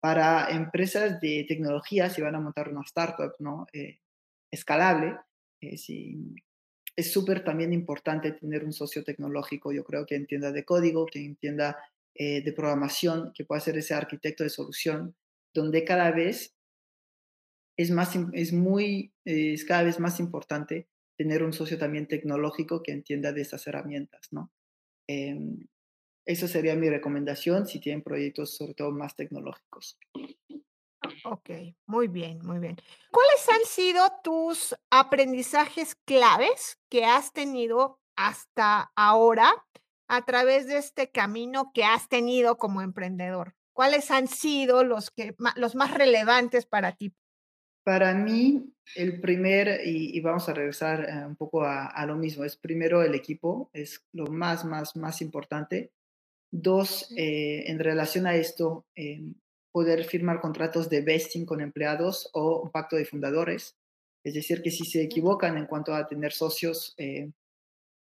Para 0.00 0.50
empresas 0.50 1.20
de 1.20 1.44
tecnología, 1.48 2.10
si 2.10 2.22
van 2.22 2.34
a 2.36 2.40
montar 2.40 2.68
una 2.68 2.82
startup, 2.82 3.32
¿no? 3.40 3.66
Eh, 3.72 4.00
escalable, 4.52 5.16
si, 5.76 6.34
es 6.96 7.12
súper 7.12 7.44
también 7.44 7.72
importante 7.72 8.32
tener 8.32 8.64
un 8.64 8.72
socio 8.72 9.04
tecnológico, 9.04 9.72
yo 9.72 9.84
creo 9.84 10.06
que 10.06 10.16
entienda 10.16 10.50
de 10.50 10.64
código, 10.64 11.06
que 11.06 11.24
entienda 11.24 11.78
de 12.18 12.54
programación, 12.56 13.30
que 13.34 13.44
pueda 13.44 13.60
ser 13.60 13.76
ese 13.76 13.92
arquitecto 13.92 14.42
de 14.42 14.48
solución, 14.48 15.14
donde 15.52 15.84
cada 15.84 16.10
vez 16.10 16.56
es, 17.76 17.90
más, 17.90 18.16
es, 18.32 18.52
muy, 18.52 19.12
es 19.24 19.64
cada 19.64 19.82
vez 19.82 20.00
más 20.00 20.18
importante 20.18 20.88
tener 21.16 21.42
un 21.42 21.52
socio 21.52 21.78
también 21.78 22.06
tecnológico 22.06 22.82
que 22.82 22.92
entienda 22.92 23.32
de 23.32 23.42
estas 23.42 23.66
herramientas, 23.66 24.28
¿no? 24.30 24.50
Eh, 25.08 25.38
eso 26.26 26.48
sería 26.48 26.74
mi 26.74 26.90
recomendación 26.90 27.66
si 27.66 27.80
tienen 27.80 28.02
proyectos 28.02 28.56
sobre 28.56 28.74
todo 28.74 28.90
más 28.90 29.14
tecnológicos. 29.14 29.98
Ok, 31.24 31.50
muy 31.86 32.08
bien, 32.08 32.38
muy 32.42 32.58
bien. 32.58 32.76
¿Cuáles 33.10 33.48
han 33.48 33.64
sido 33.66 34.00
tus 34.22 34.76
aprendizajes 34.90 35.94
claves 36.04 36.78
que 36.88 37.04
has 37.04 37.32
tenido 37.32 38.00
hasta 38.16 38.92
ahora 38.96 39.52
a 40.08 40.24
través 40.24 40.66
de 40.66 40.78
este 40.78 41.10
camino 41.10 41.72
que 41.74 41.84
has 41.84 42.08
tenido 42.08 42.58
como 42.58 42.82
emprendedor? 42.82 43.54
¿Cuáles 43.72 44.10
han 44.10 44.26
sido 44.26 44.84
los, 44.84 45.10
que, 45.10 45.34
los 45.56 45.74
más 45.74 45.92
relevantes 45.92 46.64
para 46.66 46.92
ti? 46.92 47.12
Para 47.84 48.14
mí, 48.14 48.72
el 48.96 49.20
primer, 49.20 49.86
y, 49.86 50.16
y 50.16 50.20
vamos 50.20 50.48
a 50.48 50.54
regresar 50.54 51.04
eh, 51.08 51.26
un 51.26 51.36
poco 51.36 51.62
a, 51.62 51.86
a, 51.86 52.06
lo 52.06 52.16
mismo, 52.16 52.44
es 52.44 52.56
primero 52.56 53.02
el 53.02 53.14
equipo, 53.14 53.70
es 53.72 54.04
lo 54.12 54.26
más, 54.26 54.64
más, 54.64 54.96
más 54.96 55.20
importante. 55.22 55.92
Dos, 56.50 57.12
eh, 57.16 57.64
en 57.66 57.78
relación 57.78 58.26
a 58.26 58.34
esto, 58.34 58.86
eh, 58.94 59.20
poder 59.76 60.04
firmar 60.04 60.40
contratos 60.40 60.88
de 60.88 61.02
vesting 61.02 61.44
con 61.44 61.60
empleados 61.60 62.30
o 62.32 62.62
un 62.62 62.70
pacto 62.70 62.96
de 62.96 63.04
fundadores. 63.04 63.76
Es 64.24 64.32
decir, 64.32 64.62
que 64.62 64.70
si 64.70 64.86
se 64.86 65.02
equivocan 65.02 65.58
en 65.58 65.66
cuanto 65.66 65.94
a 65.94 66.08
tener 66.08 66.32
socios, 66.32 66.94
eh, 66.96 67.30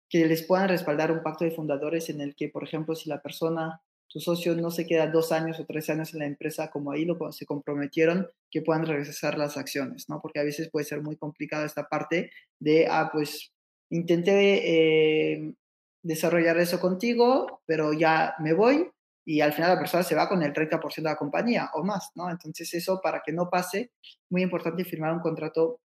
que 0.10 0.26
les 0.26 0.42
puedan 0.42 0.68
respaldar 0.68 1.12
un 1.12 1.22
pacto 1.22 1.46
de 1.46 1.52
fundadores 1.52 2.10
en 2.10 2.22
el 2.22 2.34
que, 2.34 2.50
por 2.50 2.64
ejemplo, 2.64 2.96
si 2.96 3.08
la 3.08 3.22
persona, 3.22 3.84
su 4.08 4.20
socio 4.20 4.56
no 4.56 4.72
se 4.72 4.88
queda 4.88 5.12
dos 5.12 5.32
años 5.32 5.60
o 5.60 5.66
tres 5.68 5.92
años 5.92 6.12
en 6.16 6.22
la 6.22 6.26
empresa 6.26 6.72
como 6.72 6.92
ahí 6.92 7.06
lo 7.06 7.32
se 7.32 7.46
comprometieron, 7.46 8.28
que 8.50 8.64
puedan 8.64 8.88
regresar 8.88 9.38
las 9.38 9.56
acciones, 9.56 10.10
¿no? 10.10 10.22
Porque 10.24 10.40
a 10.40 10.44
veces 10.44 10.72
puede 10.72 10.88
ser 10.88 11.04
muy 11.04 11.18
complicado 11.18 11.68
esta 11.68 11.88
parte 11.88 12.32
de, 12.58 12.88
ah, 12.90 13.12
pues 13.14 13.54
intenté 13.92 15.34
eh, 15.36 15.54
desarrollar 16.02 16.58
eso 16.58 16.80
contigo, 16.80 17.62
pero 17.68 17.94
ya 17.94 18.34
me 18.40 18.54
voy 18.54 18.90
y 19.30 19.42
al 19.42 19.54
final 19.54 19.70
la 19.70 19.78
persona 19.78 20.02
se 20.02 20.16
va 20.16 20.28
con 20.28 20.42
el 20.42 20.54
30% 20.54 20.96
de 20.96 21.02
la 21.04 21.16
compañía 21.16 21.70
o 21.76 21.84
más, 21.84 22.10
¿no? 22.16 22.32
Entonces 22.32 22.74
eso, 22.74 23.00
para 23.00 23.22
que 23.24 23.32
no 23.32 23.48
pase, 23.48 23.92
muy 24.28 24.42
importante 24.42 24.84
firmar 24.84 25.14
un 25.14 25.20
contrato, 25.20 25.82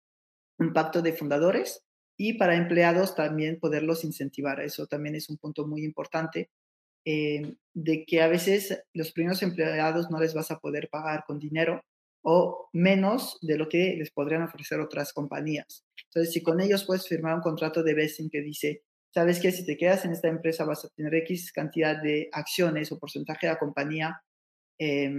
un 0.59 0.71
pacto 0.71 1.01
de 1.01 1.11
fundadores 1.11 1.83
y 2.15 2.35
para 2.35 2.55
empleados 2.55 3.15
también 3.15 3.59
poderlos 3.59 4.05
incentivar. 4.05 4.61
Eso 4.61 4.87
también 4.87 5.15
es 5.15 5.27
un 5.29 5.35
punto 5.35 5.67
muy 5.67 5.83
importante, 5.83 6.51
eh, 7.03 7.55
de 7.73 8.05
que 8.05 8.21
a 8.21 8.29
veces 8.29 8.81
los 8.93 9.11
primeros 9.11 9.43
empleados 9.43 10.09
no 10.09 10.21
les 10.21 10.33
vas 10.33 10.49
a 10.49 10.59
poder 10.59 10.87
pagar 10.89 11.25
con 11.27 11.37
dinero 11.37 11.83
o 12.21 12.69
menos 12.71 13.39
de 13.41 13.57
lo 13.57 13.67
que 13.67 13.97
les 13.97 14.09
podrían 14.11 14.43
ofrecer 14.43 14.79
otras 14.79 15.11
compañías. 15.11 15.83
Entonces, 16.05 16.33
si 16.33 16.41
con 16.41 16.61
ellos 16.61 16.85
puedes 16.85 17.09
firmar 17.09 17.35
un 17.35 17.41
contrato 17.41 17.83
de 17.83 17.93
vesting 17.93 18.29
que 18.29 18.39
dice, 18.39 18.83
sabes 19.13 19.39
que 19.39 19.51
si 19.51 19.65
te 19.65 19.77
quedas 19.77 20.05
en 20.05 20.11
esta 20.11 20.27
empresa 20.27 20.65
vas 20.65 20.85
a 20.85 20.89
tener 20.89 21.13
X 21.15 21.51
cantidad 21.51 22.01
de 22.01 22.29
acciones 22.31 22.91
o 22.91 22.99
porcentaje 22.99 23.47
de 23.47 23.53
la 23.53 23.59
compañía 23.59 24.23
eh, 24.79 25.13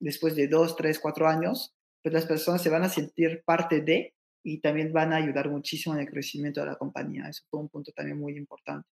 después 0.00 0.34
de 0.34 0.48
dos, 0.48 0.76
tres, 0.76 0.98
cuatro 0.98 1.28
años, 1.28 1.74
pues 2.02 2.12
las 2.12 2.26
personas 2.26 2.62
se 2.62 2.70
van 2.70 2.82
a 2.82 2.88
sentir 2.88 3.42
parte 3.44 3.80
de 3.80 4.14
y 4.44 4.58
también 4.58 4.92
van 4.92 5.12
a 5.12 5.16
ayudar 5.16 5.48
muchísimo 5.48 5.94
en 5.94 6.02
el 6.02 6.10
crecimiento 6.10 6.60
de 6.60 6.66
la 6.66 6.76
compañía. 6.76 7.28
Eso 7.28 7.44
fue 7.50 7.60
un 7.60 7.68
punto 7.68 7.92
también 7.92 8.18
muy 8.18 8.36
importante. 8.36 8.88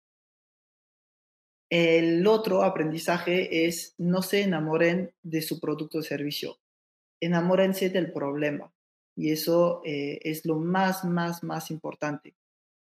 El 1.69 2.26
otro 2.26 2.64
aprendizaje 2.64 3.66
es 3.66 3.95
no 3.99 4.23
se 4.23 4.42
enamoren 4.42 5.12
de 5.23 5.42
su 5.42 5.61
producto 5.61 5.99
o 5.99 6.02
servicio, 6.02 6.59
enamórense 7.21 7.90
del 7.90 8.12
problema. 8.12 8.73
Y 9.16 9.30
eso 9.30 9.83
eh, 9.85 10.19
es 10.23 10.45
lo 10.45 10.57
más, 10.57 11.04
más, 11.04 11.45
más 11.45 11.71
importante. 11.71 12.35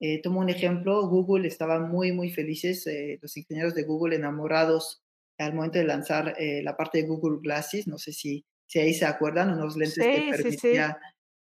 Eh, 0.01 0.21
tomo 0.23 0.41
un 0.41 0.51
ejemplo, 0.51 1.07
Google 1.09 1.49
estaba 1.49 1.81
muy, 1.81 2.13
muy 2.13 2.31
felices, 2.31 2.87
eh, 2.87 3.19
los 3.23 3.37
ingenieros 3.37 3.75
de 3.75 3.85
Google 3.85 4.17
enamorados 4.17 5.03
al 5.39 5.55
momento 5.55 5.79
de 5.79 5.85
lanzar 5.85 6.35
eh, 6.39 6.63
la 6.63 6.77
parte 6.77 6.99
de 7.03 7.09
Google 7.09 7.41
Glasses, 7.43 7.87
no 7.89 7.99
sé 7.99 8.13
si, 8.13 8.45
si 8.67 8.79
ahí 8.81 8.95
se 8.95 9.07
acuerdan, 9.07 9.53
unos 9.53 9.77
lentes 9.77 10.07
Sí, 10.07 10.11
que 10.11 10.23
sí, 10.35 10.53
sí. 10.53 10.85
permitía, 10.85 10.99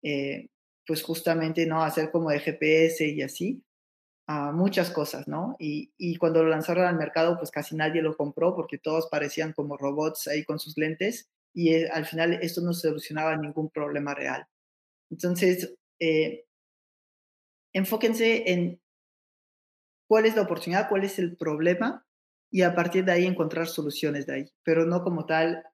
eh, 0.02 0.48
pues 0.86 1.02
justamente, 1.02 1.66
¿no? 1.66 1.82
Hacer 1.82 2.10
como 2.10 2.30
de 2.30 2.40
GPS 2.40 3.06
y 3.08 3.22
así, 3.22 3.62
a 4.26 4.52
muchas 4.52 4.90
cosas, 4.90 5.26
¿no? 5.28 5.56
Y, 5.58 5.92
y 5.96 6.16
cuando 6.16 6.42
lo 6.42 6.50
lanzaron 6.50 6.84
al 6.86 6.96
mercado, 6.98 7.38
pues 7.38 7.50
casi 7.50 7.76
nadie 7.76 8.02
lo 8.02 8.16
compró 8.16 8.54
porque 8.54 8.78
todos 8.78 9.08
parecían 9.10 9.52
como 9.54 9.76
robots 9.78 10.28
ahí 10.28 10.44
con 10.44 10.58
sus 10.58 10.76
lentes 10.76 11.30
y 11.54 11.72
eh, 11.74 11.88
al 11.90 12.04
final 12.06 12.34
esto 12.42 12.60
no 12.60 12.74
solucionaba 12.74 13.36
ningún 13.36 13.70
problema 13.70 14.14
real. 14.14 14.46
Entonces, 15.10 15.74
eh, 16.00 16.44
enfóquense 17.78 18.50
en 18.52 18.80
cuál 20.08 20.26
es 20.26 20.36
la 20.36 20.42
oportunidad, 20.42 20.88
cuál 20.88 21.04
es 21.04 21.18
el 21.18 21.36
problema 21.36 22.06
y 22.50 22.62
a 22.62 22.74
partir 22.74 23.04
de 23.04 23.12
ahí 23.12 23.26
encontrar 23.26 23.68
soluciones 23.68 24.26
de 24.26 24.34
ahí, 24.34 24.52
pero 24.62 24.86
no 24.86 25.02
como 25.02 25.26
tal 25.26 25.64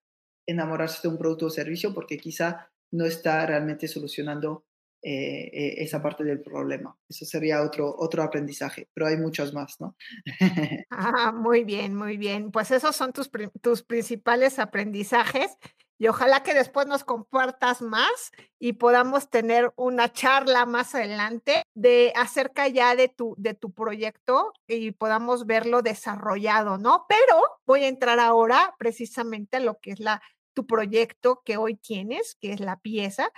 enamorarse 0.47 1.01
de 1.03 1.09
un 1.09 1.19
producto 1.19 1.47
o 1.47 1.51
servicio 1.51 1.95
porque 1.95 2.19
quizá 2.19 2.71
no 2.93 3.05
está 3.05 3.47
realmente 3.47 3.89
solucionando 3.89 4.65
eh, 5.03 5.51
eh, 5.53 5.75
esa 5.83 6.01
parte 6.03 6.25
del 6.25 6.41
problema. 6.41 6.97
Eso 7.09 7.27
sería 7.27 7.63
otro, 7.63 7.95
otro 7.99 8.23
aprendizaje, 8.23 8.89
pero 8.95 9.07
hay 9.07 9.17
muchos 9.17 9.53
más, 9.53 9.81
¿no? 9.81 9.97
Ah, 10.91 11.33
muy 11.33 11.65
bien, 11.65 11.95
muy 11.95 12.17
bien. 12.17 12.51
Pues 12.51 12.71
esos 12.71 12.97
son 12.97 13.13
tus, 13.13 13.31
tus 13.61 13.83
principales 13.83 14.59
aprendizajes 14.59 15.59
y 15.99 16.09
ojalá 16.09 16.43
que 16.43 16.55
después 16.55 16.87
nos 16.87 17.05
compartas 17.05 17.81
más 17.81 18.33
y 18.59 18.75
podamos 18.75 19.31
tener 19.31 19.73
una 19.77 20.13
charla 20.13 20.67
más 20.67 20.95
adelante 20.95 21.65
de 21.75 22.13
acerca 22.17 22.69
ya 22.69 22.97
de 22.97 23.09
tu, 23.09 23.35
de 23.39 23.55
tu 23.55 23.73
proyecto 23.73 24.53
y 24.67 24.91
podamos 24.93 25.47
verlo 25.47 25.83
desarrollado, 25.83 26.79
¿no? 26.79 27.07
Pero 27.09 27.43
voy 27.65 27.85
a 27.85 27.89
entrar 27.89 28.19
ahora 28.19 28.75
precisamente 28.79 29.59
a 29.59 29.61
lo 29.61 29.79
que 29.79 29.93
es 29.93 30.01
la, 30.01 30.21
tu 30.53 30.67
proyecto 30.67 31.43
que 31.45 31.57
hoy 31.57 31.77
tienes, 31.77 32.37
que 32.41 32.53
es 32.53 32.61
la 32.61 32.79
pieza. 32.79 33.31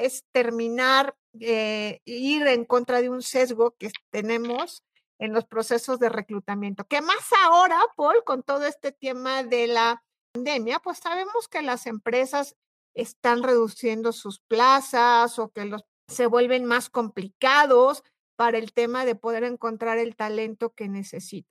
Es 0.00 0.24
terminar, 0.32 1.14
eh, 1.38 2.00
ir 2.04 2.46
en 2.46 2.64
contra 2.64 3.00
de 3.02 3.10
un 3.10 3.22
sesgo 3.22 3.76
que 3.78 3.90
tenemos 4.10 4.82
en 5.18 5.32
los 5.32 5.44
procesos 5.44 5.98
de 5.98 6.08
reclutamiento, 6.08 6.84
que 6.84 7.00
más 7.00 7.30
ahora, 7.44 7.78
Paul, 7.96 8.22
con 8.24 8.42
todo 8.42 8.64
este 8.66 8.92
tema 8.92 9.42
de 9.42 9.66
la 9.66 10.02
pandemia, 10.36 10.80
pues 10.80 10.98
sabemos 10.98 11.48
que 11.48 11.62
las 11.62 11.86
empresas 11.86 12.56
están 12.94 13.42
reduciendo 13.42 14.12
sus 14.12 14.40
plazas 14.40 15.38
o 15.38 15.48
que 15.48 15.64
los 15.64 15.82
se 16.08 16.26
vuelven 16.26 16.64
más 16.64 16.88
complicados 16.88 18.04
para 18.36 18.58
el 18.58 18.72
tema 18.72 19.04
de 19.04 19.14
poder 19.14 19.44
encontrar 19.44 19.98
el 19.98 20.14
talento 20.14 20.72
que 20.74 20.88
necesitan. 20.88 21.50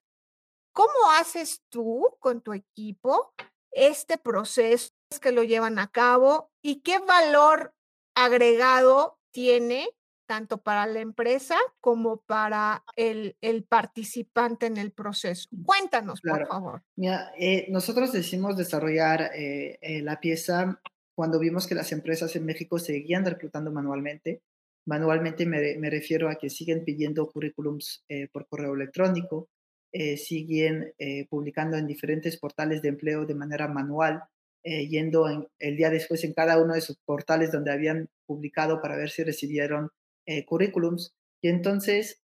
¿Cómo 0.72 1.12
haces 1.18 1.62
tú 1.70 2.16
con 2.20 2.42
tu 2.42 2.54
equipo 2.54 3.34
este 3.72 4.18
proceso 4.18 4.92
que 5.22 5.32
lo 5.32 5.44
llevan 5.44 5.80
a 5.80 5.88
cabo 5.88 6.52
y 6.62 6.82
qué 6.82 7.00
valor 7.00 7.74
agregado 8.16 9.20
tiene 9.32 9.90
tanto 10.26 10.60
para 10.62 10.86
la 10.88 11.00
empresa 11.02 11.56
como 11.82 12.18
para 12.22 12.84
el, 12.96 13.38
el 13.42 13.64
participante 13.64 14.66
en 14.66 14.78
el 14.78 14.92
proceso? 14.92 15.48
Cuéntanos, 15.64 16.22
por 16.22 16.30
Claro. 16.32 16.48
favor. 16.48 16.84
Mira, 16.98 17.32
eh, 17.38 17.68
nosotros 17.70 18.12
decidimos 18.12 18.58
desarrollar 18.58 19.32
eh, 19.36 19.78
eh, 19.82 20.02
la 20.02 20.20
pieza 20.20 20.82
cuando 21.16 21.40
vimos 21.40 21.68
que 21.68 21.76
las 21.76 21.92
empresas 21.92 22.36
en 22.36 22.46
México 22.46 22.78
seguían 22.80 23.26
reclutando 23.26 23.72
manualmente. 23.72 24.42
Manualmente 24.88 25.46
me, 25.46 25.78
me 25.78 25.90
refiero 25.90 26.30
a 26.30 26.36
que 26.36 26.50
siguen 26.50 26.84
pidiendo 26.86 27.28
currículums 27.32 28.04
eh, 28.10 28.28
por 28.32 28.48
correo 28.48 28.74
electrónico, 28.76 29.48
eh, 29.92 30.18
siguen 30.18 30.94
eh, 31.00 31.26
publicando 31.30 31.78
en 31.78 31.88
diferentes 31.88 32.38
portales 32.38 32.82
de 32.82 32.90
empleo 32.90 33.26
de 33.26 33.34
manera 33.36 33.68
manual, 33.68 34.24
eh, 34.64 34.88
yendo 34.88 35.30
en- 35.30 35.48
el 35.60 35.78
día 35.78 35.90
después 35.90 36.24
en 36.24 36.34
cada 36.34 36.62
uno 36.62 36.74
de 36.74 36.82
sus 36.82 36.98
portales 37.06 37.52
donde 37.52 37.72
habían 37.72 38.10
publicado 38.28 38.82
para 38.82 38.96
ver 38.98 39.10
si 39.10 39.24
recibieron 39.24 39.90
eh, 40.26 40.46
currículums. 40.46 41.14
Y 41.42 41.50
entonces 41.50 42.22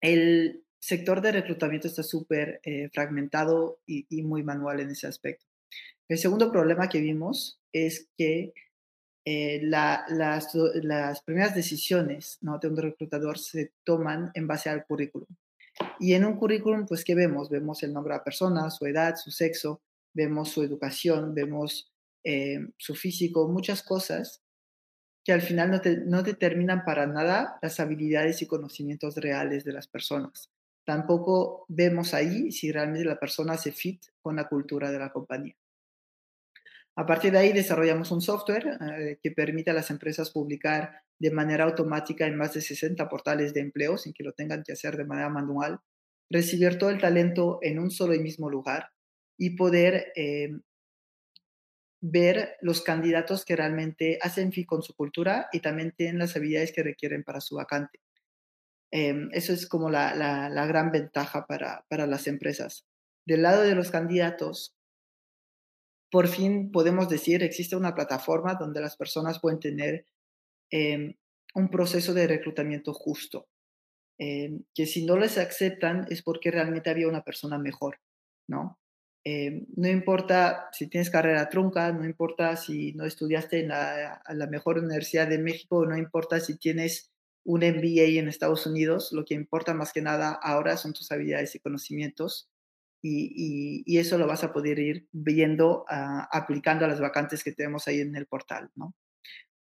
el 0.00 0.64
sector 0.80 1.20
de 1.20 1.32
reclutamiento 1.32 1.88
está 1.88 2.02
súper 2.02 2.60
eh, 2.62 2.88
fragmentado 2.92 3.80
y, 3.86 4.06
y 4.08 4.22
muy 4.22 4.42
manual 4.42 4.80
en 4.80 4.90
ese 4.90 5.06
aspecto. 5.06 5.46
El 6.08 6.18
segundo 6.18 6.52
problema 6.52 6.88
que 6.88 7.00
vimos 7.00 7.58
es 7.72 8.08
que 8.18 8.52
eh, 9.24 9.60
la- 9.62 10.04
las, 10.10 10.54
las 10.54 11.22
primeras 11.22 11.54
decisiones 11.54 12.36
¿no? 12.42 12.58
de 12.58 12.68
un 12.68 12.76
reclutador 12.76 13.38
se 13.38 13.72
toman 13.82 14.30
en 14.34 14.46
base 14.46 14.68
al 14.68 14.84
currículum. 14.84 15.28
Y 15.98 16.12
en 16.12 16.24
un 16.26 16.36
currículum, 16.36 16.86
pues, 16.86 17.02
¿qué 17.04 17.14
vemos? 17.14 17.48
Vemos 17.48 17.82
el 17.82 17.92
nombre 17.92 18.12
de 18.12 18.18
la 18.18 18.24
persona, 18.24 18.70
su 18.70 18.84
edad, 18.86 19.16
su 19.16 19.30
sexo, 19.30 19.80
vemos 20.12 20.50
su 20.50 20.62
educación, 20.62 21.34
vemos 21.34 21.90
eh, 22.22 22.58
su 22.76 22.94
físico, 22.94 23.48
muchas 23.48 23.82
cosas 23.82 24.43
que 25.24 25.32
al 25.32 25.40
final 25.42 25.70
no, 25.70 25.80
te- 25.80 25.98
no 26.04 26.22
determinan 26.22 26.84
para 26.84 27.06
nada 27.06 27.58
las 27.62 27.80
habilidades 27.80 28.42
y 28.42 28.46
conocimientos 28.46 29.16
reales 29.16 29.64
de 29.64 29.72
las 29.72 29.88
personas. 29.88 30.50
Tampoco 30.86 31.64
vemos 31.68 32.14
ahí 32.14 32.52
si 32.52 32.70
realmente 32.70 33.06
la 33.06 33.18
persona 33.18 33.56
se 33.56 33.72
fit 33.72 34.04
con 34.20 34.36
la 34.36 34.48
cultura 34.48 34.90
de 34.90 34.98
la 34.98 35.10
compañía. 35.12 35.56
A 36.96 37.06
partir 37.06 37.32
de 37.32 37.38
ahí 37.38 37.52
desarrollamos 37.52 38.10
un 38.12 38.20
software 38.20 38.78
eh, 38.80 39.18
que 39.22 39.32
permite 39.32 39.70
a 39.70 39.74
las 39.74 39.90
empresas 39.90 40.30
publicar 40.30 41.02
de 41.18 41.30
manera 41.30 41.64
automática 41.64 42.26
en 42.26 42.36
más 42.36 42.54
de 42.54 42.60
60 42.60 43.08
portales 43.08 43.52
de 43.54 43.60
empleo 43.60 43.96
sin 43.98 44.12
que 44.12 44.24
lo 44.24 44.32
tengan 44.32 44.62
que 44.62 44.72
hacer 44.72 44.96
de 44.96 45.04
manera 45.04 45.28
manual, 45.28 45.80
recibir 46.30 46.78
todo 46.78 46.90
el 46.90 47.00
talento 47.00 47.58
en 47.62 47.78
un 47.78 47.90
solo 47.90 48.14
y 48.14 48.20
mismo 48.20 48.48
lugar 48.48 48.90
y 49.36 49.56
poder 49.56 50.12
eh, 50.14 50.50
ver 52.06 52.56
los 52.62 52.82
candidatos 52.82 53.44
que 53.44 53.56
realmente 53.56 54.18
hacen 54.22 54.52
fit 54.52 54.66
con 54.66 54.82
su 54.82 54.94
cultura 54.94 55.48
y 55.52 55.60
también 55.60 55.92
tienen 55.96 56.18
las 56.18 56.36
habilidades 56.36 56.72
que 56.72 56.82
requieren 56.82 57.24
para 57.24 57.40
su 57.40 57.56
vacante. 57.56 58.00
Em, 58.92 59.28
eso 59.32 59.52
es 59.52 59.68
como 59.68 59.90
la, 59.90 60.14
la- 60.14 60.48
la 60.48 60.66
gran 60.66 60.90
ventaja 60.92 61.46
para, 61.46 61.84
para 61.90 62.06
las 62.06 62.26
empresas. 62.28 62.86
Del 63.26 63.42
lado 63.42 63.62
de 63.62 63.74
los 63.74 63.90
candidatos, 63.90 64.74
por 66.10 66.28
fin 66.28 66.70
podemos 66.70 67.08
decir, 67.08 67.42
existe 67.42 67.76
una 67.76 67.94
plataforma 67.94 68.54
donde 68.54 68.80
las 68.80 68.96
personas 68.96 69.40
pueden 69.40 69.58
tener 69.60 70.06
em, 70.70 71.14
un 71.54 71.70
proceso 71.70 72.14
de 72.14 72.26
reclutamiento 72.28 72.94
justo, 72.94 73.48
em, 74.18 74.64
que 74.74 74.86
si 74.86 75.06
no 75.06 75.16
les 75.18 75.38
aceptan 75.38 76.06
es 76.10 76.22
porque 76.22 76.50
realmente 76.52 76.90
había 76.90 77.08
una 77.08 77.24
persona 77.24 77.58
mejor, 77.58 78.00
¿no? 78.48 78.78
Em, 79.26 79.64
no 79.76 79.88
importa 79.88 80.68
si 80.72 80.86
tienes 80.88 81.08
carrera 81.08 81.48
trunca, 81.48 81.90
no 81.92 82.04
importa 82.04 82.56
si 82.56 82.92
no 82.92 83.06
estudiaste 83.06 83.60
en 83.60 83.68
la, 83.68 84.20
mejor 84.50 84.78
universidad 84.78 85.26
de 85.26 85.38
México, 85.38 85.86
no 85.86 85.96
importa 85.96 86.40
si 86.40 86.58
tienes 86.58 87.10
un 87.42 87.60
MBA 87.60 88.18
en 88.18 88.28
Estados 88.28 88.66
Unidos, 88.66 89.12
lo 89.12 89.24
que 89.24 89.34
importa 89.34 89.72
más 89.72 89.92
que 89.94 90.02
nada 90.02 90.32
ahora 90.32 90.76
son 90.76 90.92
tus 90.92 91.10
habilidades 91.10 91.54
y 91.54 91.60
conocimientos 91.60 92.50
y, 93.02 93.98
eso 93.98 94.18
lo 94.18 94.26
vas 94.26 94.44
a 94.44 94.52
poder 94.52 94.78
ir 94.78 95.08
viendo, 95.12 95.84
ah, 95.88 96.28
aplicando 96.32 96.84
a 96.84 96.88
las 96.88 97.00
vacantes 97.00 97.44
que 97.44 97.52
tenemos 97.52 97.88
ahí 97.88 98.00
en 98.00 98.16
el 98.16 98.26
portal, 98.26 98.70
¿no? 98.76 98.94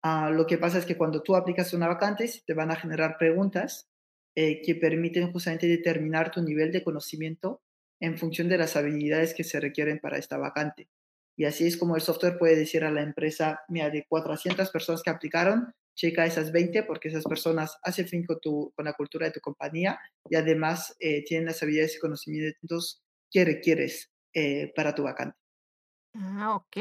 Ah, 0.03 0.31
lo 0.31 0.47
que 0.47 0.59
pasa 0.59 0.79
es 0.79 0.87
que 0.87 0.97
cuando 0.97 1.23
tú 1.23 1.37
aplicas 1.37 1.73
una 1.75 1.89
vacante, 1.89 2.31
te 2.47 2.55
van 2.55 2.71
a 2.71 2.77
generar 2.77 3.17
preguntas 3.19 3.89
eh, 4.37 4.63
que 4.63 4.75
permiten 4.75 5.33
justamente 5.33 5.67
determinar 5.69 6.31
tu 6.31 6.43
nivel 6.43 6.73
de 6.73 6.85
conocimiento 6.85 7.63
en 8.01 8.19
función 8.19 8.49
de 8.49 8.59
las 8.59 8.77
habilidades 8.77 9.35
que 9.35 9.45
se 9.45 9.61
requieren 9.61 9.99
para 10.01 10.19
esta 10.19 10.37
vacante. 10.37 10.89
Y 11.37 11.47
así 11.47 11.67
es 11.67 11.77
como 11.77 11.97
el 11.97 12.03
software 12.03 12.39
puede 12.39 12.57
decir 12.57 12.85
a 12.85 12.91
la 12.91 13.03
empresa, 13.03 13.63
mira, 13.69 13.91
de 13.91 14.07
400 14.09 14.71
personas 14.71 15.03
que 15.03 15.11
aplicaron, 15.11 15.75
checa 15.97 16.27
esas 16.27 16.53
20 16.53 16.83
porque 16.85 17.09
esas 17.09 17.25
personas 17.25 17.79
hacen 17.83 18.09
fin 18.09 18.25
con, 18.25 18.41
tu, 18.41 18.73
con 18.77 18.85
la 18.85 18.93
cultura 18.95 19.27
de 19.27 19.33
tu 19.33 19.41
compañía 19.41 19.99
y 20.29 20.37
además 20.37 20.97
eh, 20.99 21.25
tienen 21.25 21.47
las 21.47 21.63
habilidades 21.63 21.97
y 21.97 22.01
conocimientos 22.01 23.03
que 23.31 23.45
requieres 23.45 24.11
eh, 24.33 24.73
para 24.75 24.95
tu 24.95 25.05
vacante. 25.05 25.37
Ah, 26.15 26.55
ok. 26.57 26.77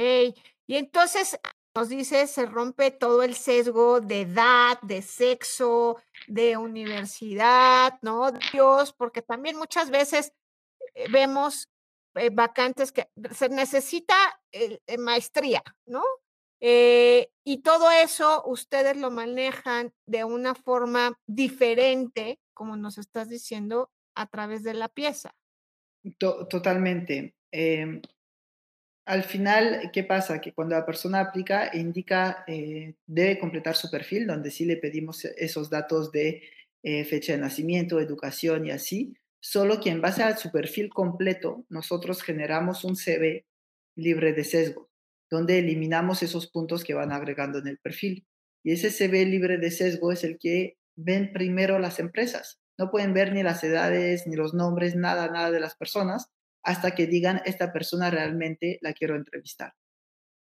Y 0.68 0.76
entonces 0.76 1.40
nos 1.76 1.90
dice, 1.90 2.28
se 2.28 2.46
rompe 2.46 2.92
todo 2.92 3.24
el 3.24 3.34
sesgo 3.34 4.00
de 4.00 4.22
edad, 4.22 4.80
de 4.84 5.02
sexo, 5.02 5.98
de 6.28 6.56
universidad, 6.56 7.98
¿no? 8.04 8.32
Dios, 8.52 8.94
porque 8.94 9.24
también 9.24 9.58
muchas 9.58 9.90
veces 9.90 10.34
vemos 11.12 11.70
eh, 12.16 12.30
vacantes 12.32 12.92
que 12.92 13.08
se 13.34 13.50
necesita 13.50 14.16
eh, 14.52 14.80
eh, 14.88 14.98
maestría, 14.98 15.64
¿no? 15.88 16.04
Eh, 16.62 17.30
y 17.46 17.62
todo 17.62 17.92
eso 17.92 18.44
ustedes 18.46 18.96
lo 18.98 19.12
manejan 19.12 19.94
de 20.08 20.24
una 20.24 20.56
forma 20.56 21.18
diferente, 21.28 22.40
como 22.54 22.78
nos 22.78 22.98
estás 22.98 23.28
diciendo, 23.30 23.92
a 24.16 24.28
través 24.28 24.64
de 24.64 24.74
la 24.74 24.88
pieza. 24.90 25.32
To- 26.20 26.48
totalmente. 26.48 27.36
Em, 27.52 28.02
Al 29.06 29.24
final, 29.24 29.90
¿qué 29.92 30.04
pasa? 30.04 30.40
Que 30.40 30.54
cuando 30.54 30.76
la 30.76 30.86
persona 30.86 31.20
aplica, 31.20 31.72
indica, 31.76 32.46
eh, 32.48 32.96
debe 33.06 33.38
completar 33.38 33.76
su 33.76 33.92
perfil, 33.92 34.28
donde 34.28 34.50
sí 34.50 34.64
le 34.66 34.78
pedimos 34.78 35.26
esos 35.26 35.70
datos 35.70 36.12
de 36.14 36.44
eh, 36.84 37.04
fecha 37.04 37.34
de 37.34 37.40
nacimiento, 37.40 38.00
educación 38.00 38.66
y 38.66 38.72
así. 38.72 39.14
Solo 39.46 39.82
que 39.82 39.90
en 39.90 40.00
base 40.00 40.24
a 40.24 40.38
su 40.38 40.52
perfil 40.52 40.88
completo, 40.90 41.66
nosotros 41.68 42.24
generamos 42.24 42.86
un 42.86 42.96
CV 42.96 43.46
libre 43.94 44.32
de 44.32 44.46
sesgo, 44.46 44.90
donde 45.30 45.60
eliminamos 45.60 46.24
esos 46.24 46.50
puntos 46.50 46.86
que 46.86 46.94
van 46.94 47.12
agregando 47.12 47.60
en 47.60 47.68
el 47.68 47.78
perfil. 47.78 48.26
Y 48.64 48.72
ese 48.72 48.90
CV 48.90 49.26
libre 49.26 49.58
de 49.58 49.70
sesgo 49.70 50.14
es 50.14 50.24
el 50.24 50.40
que 50.40 50.78
ven 50.96 51.34
primero 51.34 51.78
las 51.78 52.00
empresas. 52.00 52.62
No 52.78 52.90
pueden 52.90 53.14
ver 53.14 53.34
ni 53.34 53.44
las 53.44 53.62
edades, 53.66 54.28
ni 54.28 54.38
los 54.38 54.54
nombres, 54.54 54.96
nada, 54.96 55.28
nada 55.28 55.52
de 55.52 55.60
las 55.60 55.76
personas 55.76 56.30
hasta 56.64 56.96
que 56.96 57.06
digan, 57.06 57.42
esta 57.44 57.74
persona 57.74 58.10
realmente 58.10 58.80
la 58.82 58.94
quiero 58.94 59.18
entrevistar. 59.18 59.74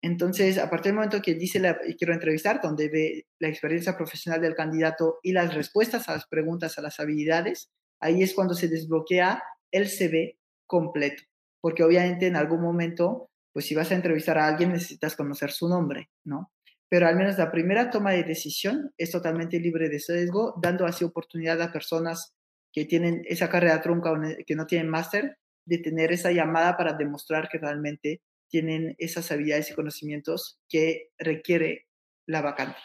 Entonces, 0.02 0.58
a 0.58 0.68
partir 0.68 0.90
del 0.90 0.96
momento 0.96 1.22
que 1.22 1.34
dice 1.34 1.58
la 1.58 1.78
quiero 1.96 2.12
entrevistar, 2.12 2.60
donde 2.60 2.90
ve 2.90 3.26
la 3.38 3.48
experiencia 3.48 3.96
profesional 3.96 4.42
del 4.42 4.54
candidato 4.54 5.20
y 5.22 5.32
las 5.32 5.54
respuestas 5.54 6.06
a 6.10 6.12
las 6.12 6.26
preguntas, 6.26 6.76
a 6.76 6.82
las 6.82 7.00
habilidades, 7.00 7.70
ahí 8.04 8.22
es 8.22 8.34
cuando 8.34 8.54
se 8.54 8.68
desbloquea 8.68 9.42
el 9.72 9.88
CV 9.88 10.38
completo. 10.66 11.22
Porque 11.60 11.82
obviamente 11.82 12.26
en 12.26 12.36
algún 12.36 12.60
momento, 12.60 13.30
pues 13.52 13.64
si 13.64 13.74
vas 13.74 13.90
a 13.90 13.94
entrevistar 13.94 14.36
a 14.38 14.46
alguien, 14.46 14.72
necesitas 14.72 15.16
conocer 15.16 15.50
su 15.50 15.68
nombre, 15.68 16.10
¿no? 16.24 16.52
Pero 16.90 17.08
al 17.08 17.16
menos 17.16 17.38
la 17.38 17.50
primera 17.50 17.90
toma 17.90 18.12
de 18.12 18.22
decisión 18.22 18.92
es 18.98 19.10
totalmente 19.10 19.58
libre 19.58 19.88
de 19.88 19.98
sesgo, 19.98 20.54
dando 20.62 20.84
así 20.86 21.02
oportunidad 21.02 21.60
a 21.62 21.72
personas 21.72 22.34
que 22.72 22.84
tienen 22.84 23.22
esa 23.26 23.48
carrera 23.48 23.80
trunca 23.80 24.12
o 24.12 24.16
que 24.46 24.54
no 24.54 24.66
tienen 24.66 24.90
máster 24.90 25.38
de 25.66 25.78
tener 25.78 26.12
esa 26.12 26.30
llamada 26.30 26.76
para 26.76 26.92
demostrar 26.92 27.48
que 27.48 27.58
realmente 27.58 28.20
tienen 28.50 28.94
esas 28.98 29.32
habilidades 29.32 29.70
y 29.70 29.74
conocimientos 29.74 30.58
que 30.68 31.08
requiere 31.18 31.86
la 32.26 32.42
vacante. 32.42 32.78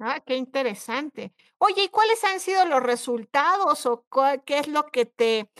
Ah, 0.00 0.20
qué 0.24 0.36
interesante. 0.36 1.32
Oye, 1.58 1.84
¿y 1.84 1.88
cuáles 1.88 2.22
han 2.22 2.38
sido 2.38 2.64
los 2.66 2.80
resultados 2.82 3.84
o 3.86 4.06
qué 4.46 4.58
es 4.58 4.68
lo 4.68 4.86
que 4.86 5.06
te, 5.06 5.50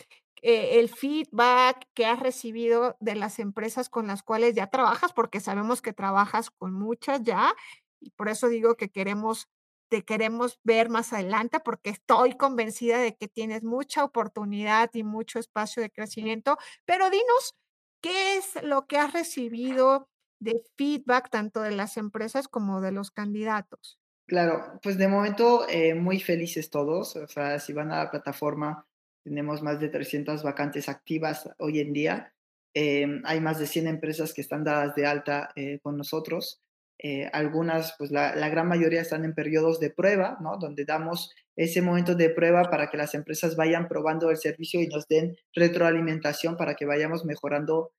eh, 0.41 0.79
el 0.79 0.87
feedback 0.89 1.85
que 1.93 2.05
has 2.05 2.19
recibido 2.21 2.95
de 3.01 3.15
las 3.15 3.39
empresas 3.39 3.89
con 3.89 4.07
las 4.07 4.23
cuales 4.23 4.55
ya 4.55 4.67
trabajas? 4.67 5.11
Porque 5.11 5.41
sabemos 5.41 5.81
que 5.81 5.91
trabajas 5.91 6.49
con 6.51 6.71
muchas 6.73 7.21
ya 7.23 7.53
y 7.99 8.11
por 8.11 8.29
eso 8.29 8.47
digo 8.47 8.75
que 8.75 8.89
queremos, 8.89 9.49
te 9.89 10.05
queremos 10.05 10.57
ver 10.63 10.87
más 10.89 11.11
adelante 11.11 11.59
porque 11.59 11.89
estoy 11.89 12.37
convencida 12.37 12.97
de 12.99 13.17
que 13.17 13.27
tienes 13.27 13.63
mucha 13.63 14.05
oportunidad 14.05 14.89
y 14.93 15.03
mucho 15.03 15.39
espacio 15.39 15.81
de 15.83 15.89
crecimiento. 15.91 16.57
Pero 16.85 17.09
dinos, 17.09 17.55
¿qué 18.01 18.37
es 18.37 18.53
lo 18.63 18.87
que 18.87 18.97
has 18.99 19.11
recibido 19.11 20.07
de 20.39 20.61
feedback 20.77 21.29
tanto 21.29 21.59
de 21.61 21.71
las 21.71 21.97
empresas 21.97 22.47
como 22.47 22.79
de 22.79 22.93
los 22.93 23.11
candidatos? 23.11 23.98
Claro, 24.29 24.79
pues 24.83 24.99
de 24.99 25.07
momento 25.07 25.67
eh, 25.67 25.95
muy 25.95 26.19
felices 26.19 26.69
todos. 26.69 27.15
O 27.15 27.27
sea, 27.27 27.57
si 27.59 27.73
van 27.73 27.91
a 27.91 28.03
la 28.03 28.11
plataforma, 28.11 28.85
tenemos 29.23 29.63
más 29.63 29.79
de 29.79 29.89
300 29.89 30.43
vacantes 30.43 30.87
activas 30.87 31.49
hoy 31.57 31.79
en 31.79 31.93
día. 31.93 32.31
Em, 32.75 33.23
hay 33.25 33.41
más 33.41 33.57
de 33.57 33.65
100 33.65 33.87
empresas 33.87 34.35
que 34.35 34.41
están 34.41 34.63
dadas 34.63 34.93
de 34.93 35.07
alta 35.07 35.49
eh, 35.55 35.79
con 35.81 35.97
nosotros. 35.97 36.61
Eh, 36.99 37.27
algunas, 37.33 37.95
pues 37.97 38.11
la, 38.11 38.35
la 38.35 38.49
gran 38.49 38.67
mayoría 38.67 39.01
están 39.01 39.25
en 39.25 39.33
periodos 39.33 39.79
de 39.79 39.89
prueba, 39.89 40.37
¿no? 40.41 40.57
Donde 40.57 40.85
damos 40.85 41.33
ese 41.55 41.81
momento 41.81 42.13
de 42.13 42.29
prueba 42.29 42.69
para 42.69 42.91
que 42.91 42.97
las 42.97 43.15
empresas 43.15 43.55
vayan 43.55 43.87
probando 43.87 44.29
el 44.29 44.37
servicio 44.37 44.79
y 44.79 44.87
nos 44.87 45.07
den 45.07 45.37
retroalimentación 45.55 46.55
para 46.55 46.75
que 46.75 46.85
vayamos 46.85 47.25
mejorando 47.25 47.93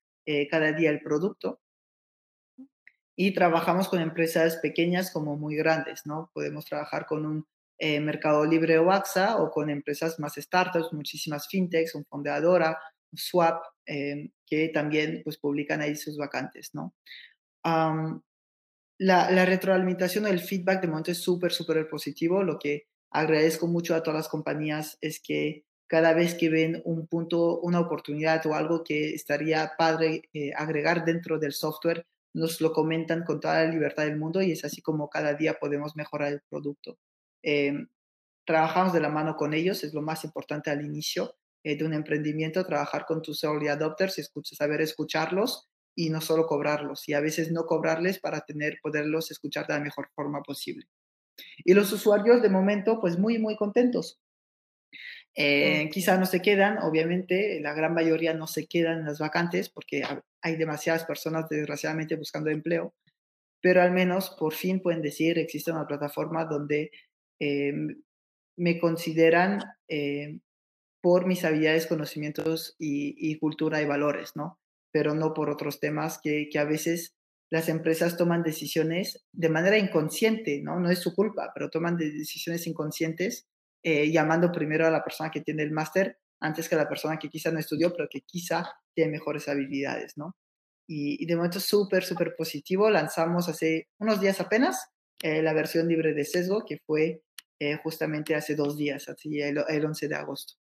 cada 0.49 0.71
día 0.71 0.91
el 0.91 1.01
producto 1.01 1.59
y 3.23 3.35
trabajamos 3.35 3.87
con 3.87 4.01
empresas 4.01 4.57
pequeñas 4.57 5.11
como 5.11 5.37
muy 5.37 5.55
grandes, 5.55 6.07
¿no? 6.07 6.31
Podemos 6.33 6.65
trabajar 6.65 7.05
con 7.05 7.23
un 7.27 7.45
eh, 7.77 7.99
Mercado 7.99 8.43
Libre 8.45 8.79
o 8.79 8.91
AXA 8.91 9.37
o 9.37 9.51
con 9.51 9.69
empresas 9.69 10.17
más 10.17 10.33
startups, 10.37 10.91
muchísimas 10.91 11.47
fintechs, 11.47 11.93
un 11.93 12.03
Fondeadora, 12.03 12.79
un 13.11 13.17
Swap, 13.19 13.61
eh, 13.85 14.31
que 14.43 14.69
también 14.69 15.21
pues 15.23 15.37
publican 15.37 15.81
ahí 15.81 15.95
sus 15.95 16.17
vacantes, 16.17 16.71
¿no? 16.73 16.95
Am, 17.63 18.23
la, 18.97 19.29
la 19.29 19.45
retroalimentación 19.45 20.25
el 20.25 20.39
feedback 20.39 20.81
de 20.81 20.87
momento 20.87 21.11
es 21.11 21.19
súper, 21.19 21.51
súper 21.51 21.87
positivo. 21.87 22.41
Lo 22.41 22.57
que 22.57 22.87
agradezco 23.11 23.67
mucho 23.67 23.93
a 23.93 24.01
todas 24.01 24.17
las 24.17 24.29
compañías 24.29 24.97
es 24.99 25.21
que 25.21 25.65
cada 25.85 26.13
vez 26.13 26.33
que 26.33 26.49
ven 26.49 26.81
un 26.85 27.05
punto, 27.05 27.59
una 27.59 27.81
oportunidad 27.81 28.43
o 28.47 28.55
algo 28.55 28.83
que 28.83 29.13
estaría 29.13 29.73
padre 29.77 30.23
eh, 30.33 30.53
agregar 30.55 31.05
dentro 31.05 31.37
del 31.37 31.53
software, 31.53 32.07
nos 32.33 32.61
lo 32.61 32.71
comentan 32.71 33.23
con 33.23 33.39
toda 33.39 33.63
la 33.63 33.71
libertad 33.71 34.03
del 34.03 34.17
mundo 34.17 34.41
y 34.41 34.51
es 34.51 34.63
así 34.65 34.81
como 34.81 35.09
cada 35.09 35.33
día 35.33 35.55
podemos 35.59 35.95
mejorar 35.95 36.31
el 36.31 36.41
producto. 36.49 36.97
Em, 37.43 37.87
trabajamos 38.45 38.93
de 38.93 39.01
la 39.01 39.09
mano 39.09 39.35
con 39.35 39.53
ellos, 39.53 39.83
es 39.83 39.93
lo 39.93 40.01
más 40.01 40.23
importante 40.23 40.69
al 40.69 40.83
inicio 40.83 41.35
eh, 41.63 41.77
de 41.77 41.85
un 41.85 41.93
emprendimiento, 41.93 42.65
trabajar 42.65 43.05
con 43.05 43.21
tus 43.21 43.43
early 43.43 43.67
adopters, 43.67 44.17
escucha, 44.17 44.55
saber 44.55 44.81
escucharlos 44.81 45.69
y 45.95 46.09
no 46.09 46.21
solo 46.21 46.47
cobrarlos, 46.47 47.07
y 47.09 47.13
a 47.13 47.19
veces 47.19 47.51
no 47.51 47.65
cobrarles 47.65 48.19
para 48.19 48.41
tener, 48.41 48.79
poderlos 48.81 49.29
escuchar 49.29 49.67
de 49.67 49.73
la 49.73 49.79
mejor 49.81 50.09
forma 50.15 50.41
posible. 50.41 50.87
Y 51.65 51.73
los 51.73 51.91
usuarios 51.91 52.41
de 52.41 52.49
momento, 52.49 52.99
pues 52.99 53.19
muy, 53.19 53.37
muy 53.39 53.55
contentos. 53.57 54.19
Eh, 55.35 55.89
quizá 55.93 56.17
no 56.17 56.25
se 56.25 56.41
quedan, 56.41 56.79
obviamente, 56.79 57.59
la 57.61 57.73
gran 57.73 57.93
mayoría 57.93 58.33
no 58.33 58.47
se 58.47 58.67
quedan 58.67 58.99
en 58.99 59.05
las 59.05 59.19
vacantes 59.19 59.69
porque 59.69 60.03
ha- 60.03 60.21
hay 60.41 60.57
demasiadas 60.57 61.05
personas 61.05 61.47
desgraciadamente 61.49 62.15
buscando 62.17 62.49
empleo, 62.49 62.93
pero 63.61 63.81
al 63.81 63.91
menos 63.91 64.31
por 64.39 64.53
fin 64.53 64.81
pueden 64.81 65.01
decir, 65.01 65.39
existe 65.39 65.71
una 65.71 65.87
plataforma 65.87 66.45
donde 66.45 66.91
eh, 67.41 67.73
me 68.57 68.79
consideran 68.79 69.61
eh, 69.87 70.39
por 71.01 71.25
mis 71.27 71.45
habilidades, 71.45 71.87
conocimientos 71.87 72.75
y, 72.79 73.15
y 73.17 73.39
cultura 73.39 73.81
y 73.81 73.85
valores, 73.85 74.33
¿no? 74.35 74.59
Pero 74.91 75.15
no 75.15 75.33
por 75.33 75.49
otros 75.49 75.79
temas 75.79 76.19
que, 76.23 76.49
que 76.51 76.59
a 76.59 76.65
veces 76.65 77.15
las 77.51 77.69
empresas 77.69 78.17
toman 78.17 78.43
decisiones 78.43 79.25
de 79.33 79.49
manera 79.49 79.77
inconsciente, 79.77 80.61
¿no? 80.63 80.79
No 80.79 80.89
es 80.91 80.99
su 80.99 81.15
culpa, 81.15 81.51
pero 81.53 81.69
toman 81.69 81.97
de- 81.97 82.11
decisiones 82.11 82.67
inconscientes 82.67 83.47
eh, 83.83 84.11
llamando 84.11 84.51
primero 84.51 84.85
a 84.87 84.91
la 84.91 85.03
persona 85.03 85.31
que 85.31 85.41
tiene 85.41 85.63
el 85.63 85.71
máster 85.71 86.17
antes 86.39 86.67
que 86.67 86.75
a 86.75 86.79
la 86.79 86.89
persona 86.89 87.17
que 87.17 87.29
quizá 87.29 87.51
no 87.51 87.59
estudió, 87.59 87.93
pero 87.93 88.07
que 88.09 88.21
quizá 88.21 88.63
tiene 88.93 89.11
mejores 89.11 89.47
habilidades, 89.47 90.17
¿no? 90.17 90.35
Y, 90.87 91.23
y 91.23 91.25
de 91.25 91.35
momento 91.35 91.59
súper, 91.59 92.03
súper 92.03 92.35
positivo. 92.35 92.89
Lanzamos 92.89 93.47
hace 93.47 93.87
unos 93.99 94.19
días 94.19 94.41
apenas 94.41 94.89
eh, 95.21 95.41
la 95.41 95.53
versión 95.53 95.87
libre 95.87 96.13
de 96.13 96.25
sesgo, 96.25 96.65
que 96.65 96.79
fue 96.79 97.21
eh, 97.59 97.77
justamente 97.83 98.33
hace 98.33 98.55
dos 98.55 98.75
días, 98.75 99.07
así 99.07 99.39
el, 99.39 99.63
el 99.67 99.85
11 99.85 100.07
de 100.07 100.15
agosto. 100.15 100.55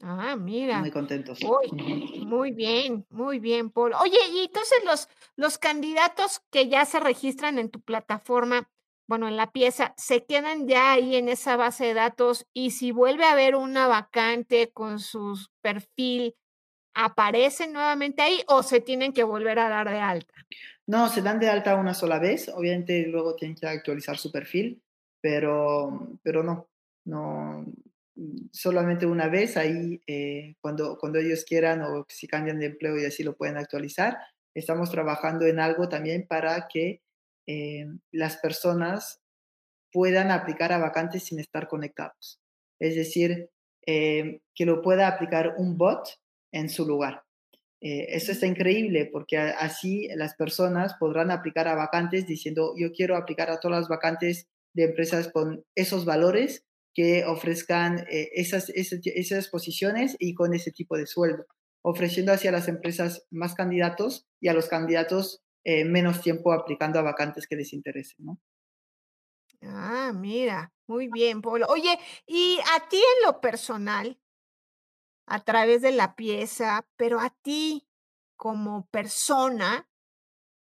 Ah, 0.00 0.36
mira. 0.36 0.78
Muy 0.78 0.92
contentos. 0.92 1.40
Uy, 1.42 2.24
muy 2.24 2.52
bien, 2.52 3.04
muy 3.10 3.40
bien, 3.40 3.70
Paul. 3.70 3.94
Oye, 3.94 4.18
y 4.30 4.44
entonces 4.44 4.78
los, 4.84 5.08
los 5.34 5.58
candidatos 5.58 6.40
que 6.50 6.68
ya 6.68 6.84
se 6.84 7.00
registran 7.00 7.58
en 7.58 7.68
tu 7.68 7.80
plataforma, 7.80 8.70
bueno, 9.08 9.26
en 9.26 9.36
la 9.36 9.50
pieza, 9.50 9.94
se 9.96 10.26
quedan 10.26 10.68
ya 10.68 10.92
ahí 10.92 11.16
en 11.16 11.30
esa 11.30 11.56
base 11.56 11.86
de 11.86 11.94
datos 11.94 12.46
y 12.52 12.72
si 12.72 12.92
vuelve 12.92 13.24
a 13.24 13.32
haber 13.32 13.56
una 13.56 13.86
vacante 13.86 14.70
con 14.70 15.00
su 15.00 15.38
perfil, 15.62 16.36
¿aparecen 16.94 17.72
nuevamente 17.72 18.20
ahí 18.20 18.42
o 18.46 18.62
se 18.62 18.80
tienen 18.80 19.14
que 19.14 19.24
volver 19.24 19.58
a 19.60 19.70
dar 19.70 19.88
de 19.88 19.98
alta? 19.98 20.34
No, 20.86 21.08
se 21.08 21.22
dan 21.22 21.40
de 21.40 21.48
alta 21.48 21.74
una 21.76 21.94
sola 21.94 22.18
vez, 22.18 22.50
obviamente 22.50 23.06
luego 23.06 23.34
tienen 23.34 23.56
que 23.56 23.66
actualizar 23.66 24.18
su 24.18 24.30
perfil, 24.30 24.82
pero, 25.22 26.18
pero 26.22 26.42
no, 26.42 26.68
no, 27.06 27.64
solamente 28.52 29.06
una 29.06 29.28
vez 29.28 29.56
ahí 29.56 30.02
eh, 30.06 30.54
cuando, 30.60 30.98
cuando 30.98 31.18
ellos 31.18 31.44
quieran 31.44 31.80
o 31.80 32.04
si 32.10 32.26
cambian 32.26 32.58
de 32.58 32.66
empleo 32.66 32.98
y 32.98 33.06
así 33.06 33.22
lo 33.22 33.36
pueden 33.36 33.56
actualizar. 33.56 34.18
Estamos 34.54 34.90
trabajando 34.90 35.46
en 35.46 35.60
algo 35.60 35.88
también 35.88 36.26
para 36.26 36.68
que 36.68 37.00
eh, 37.48 37.86
las 38.12 38.36
personas 38.36 39.20
puedan 39.92 40.30
aplicar 40.30 40.72
a 40.72 40.78
vacantes 40.78 41.24
sin 41.24 41.40
estar 41.40 41.66
conectados. 41.66 42.40
Es 42.78 42.94
decir, 42.94 43.50
eh, 43.86 44.40
que 44.54 44.66
lo 44.66 44.82
pueda 44.82 45.08
aplicar 45.08 45.54
un 45.56 45.78
bot 45.78 46.06
en 46.52 46.68
su 46.68 46.86
lugar. 46.86 47.24
Eh, 47.80 48.06
eso 48.16 48.32
está 48.32 48.46
increíble 48.46 49.08
porque 49.10 49.38
así 49.38 50.08
las 50.16 50.34
personas 50.34 50.94
podrán 51.00 51.30
aplicar 51.30 51.68
a 51.68 51.76
vacantes 51.76 52.26
diciendo, 52.26 52.74
yo 52.76 52.92
quiero 52.92 53.16
aplicar 53.16 53.50
a 53.50 53.60
todas 53.60 53.80
las 53.80 53.88
vacantes 53.88 54.46
de 54.74 54.84
empresas 54.84 55.30
con 55.32 55.64
esos 55.76 56.04
valores 56.04 56.64
que 56.94 57.24
ofrezcan 57.24 58.00
eh, 58.10 58.30
esas, 58.34 58.66
ti- 58.66 59.12
esas 59.14 59.48
posiciones 59.48 60.16
y 60.18 60.34
con 60.34 60.54
ese 60.54 60.72
tipo 60.72 60.96
de 60.98 61.06
sueldo, 61.06 61.46
ofreciendo 61.82 62.32
hacia 62.32 62.52
las 62.52 62.68
empresas 62.68 63.24
más 63.30 63.54
candidatos 63.54 64.26
y 64.40 64.48
a 64.48 64.54
los 64.54 64.68
candidatos 64.68 65.40
eh, 65.64 65.84
menos 65.84 66.20
tiempo 66.20 66.52
aplicando 66.52 66.98
a 66.98 67.02
vacantes 67.02 67.46
que 67.46 67.56
les 67.56 67.72
interesen, 67.72 68.26
¿no? 68.26 68.40
Ah, 69.62 70.12
mira, 70.14 70.72
muy 70.86 71.08
bien, 71.08 71.42
Paul. 71.42 71.64
Oye, 71.68 71.98
y 72.26 72.58
a 72.76 72.88
ti 72.88 72.96
en 72.96 73.26
lo 73.26 73.40
personal, 73.40 74.18
a 75.26 75.44
través 75.44 75.82
de 75.82 75.92
la 75.92 76.14
pieza, 76.14 76.86
pero 76.96 77.20
a 77.20 77.30
ti 77.42 77.86
como 78.36 78.86
persona, 78.86 79.88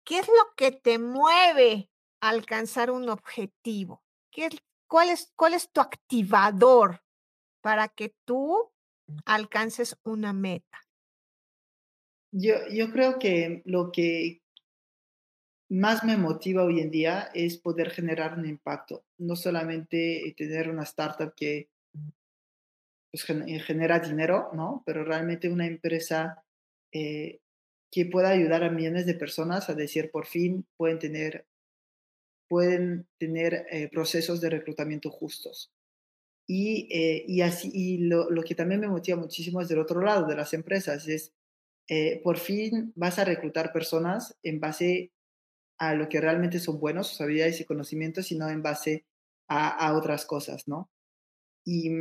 ¿qué 0.04 0.20
es 0.20 0.28
lo 0.28 0.56
que 0.56 0.72
te 0.72 1.00
mueve 1.00 1.90
a 2.22 2.30
alcanzar 2.30 2.90
un 2.90 3.10
objetivo? 3.10 4.04
¿Qué 4.32 4.46
es, 4.46 4.58
cuál 4.88 5.10
es, 5.10 5.32
cuál 5.36 5.54
es 5.54 5.70
tu 5.72 5.82
activador 5.82 7.04
para 7.62 7.90
que 7.90 8.16
tú 8.26 8.72
alcances 9.26 9.98
una 10.04 10.34
meta? 10.34 10.82
Yo, 12.32 12.56
yo 12.72 12.92
creo 12.92 13.20
que 13.20 13.62
lo 13.66 13.92
que 13.92 14.42
más 15.70 16.04
me 16.04 16.18
motiva 16.18 16.64
hoy 16.64 16.80
en 16.80 16.92
día 16.92 17.30
es 17.34 17.58
poder 17.58 17.90
generar 17.90 18.38
un 18.38 18.46
impacto, 18.46 19.04
no 19.18 19.36
solamente 19.36 20.28
eh, 20.28 20.34
tener 20.36 20.70
una 20.70 20.84
startup 20.84 21.34
que 21.36 21.70
pues, 23.12 23.30
eh, 23.30 23.60
genera 23.60 24.00
dinero, 24.00 24.50
¿no? 24.54 24.84
Pero 24.86 25.04
realmente 25.04 25.50
una 25.50 25.68
empresa 25.68 26.44
eh, 26.92 27.40
que 27.92 28.06
pueda 28.06 28.30
ayudar 28.30 28.64
a 28.64 28.70
millones 28.70 29.06
de 29.06 29.16
personas 29.16 29.70
a 29.70 29.74
decir 29.74 30.12
por 30.12 30.26
fin 30.26 30.66
pueden 30.78 31.00
tener, 31.00 31.46
pueden 32.50 33.08
tener 33.18 33.66
eh, 33.72 33.90
procesos 33.90 34.42
de 34.42 34.50
reclutamiento 34.50 35.10
justos. 35.10 35.72
Y, 36.50 36.88
eh, 36.92 37.26
y 37.28 37.42
así, 37.42 37.70
y 37.74 37.98
lo, 37.98 38.30
lo 38.30 38.42
que 38.44 38.56
también 38.56 38.80
me 38.80 38.88
motiva 38.88 39.18
muchísimo 39.18 39.62
es 39.62 39.68
del 39.68 39.80
otro 39.80 40.02
lado, 40.02 40.28
de 40.28 40.36
las 40.36 40.54
empresas, 40.54 41.08
es 41.08 41.34
eh, 41.90 42.22
por 42.24 42.38
fin 42.38 42.92
vas 42.96 43.20
a 43.20 43.26
reclutar 43.26 43.72
personas 43.72 44.38
en 44.44 44.60
base 44.60 45.12
a 45.78 45.94
lo 45.94 46.10
que 46.10 46.22
realmente 46.22 46.60
son 46.60 46.80
buenos, 46.80 47.08
sus 47.08 47.22
habilidades 47.22 47.62
y 47.62 47.66
conocimientos, 47.66 48.32
y 48.32 48.38
no 48.38 48.50
en 48.50 48.62
base 48.62 49.06
a, 49.48 49.70
a 49.70 49.96
otras 49.96 50.26
cosas, 50.26 50.68
¿no? 50.68 50.90
Y, 51.66 51.92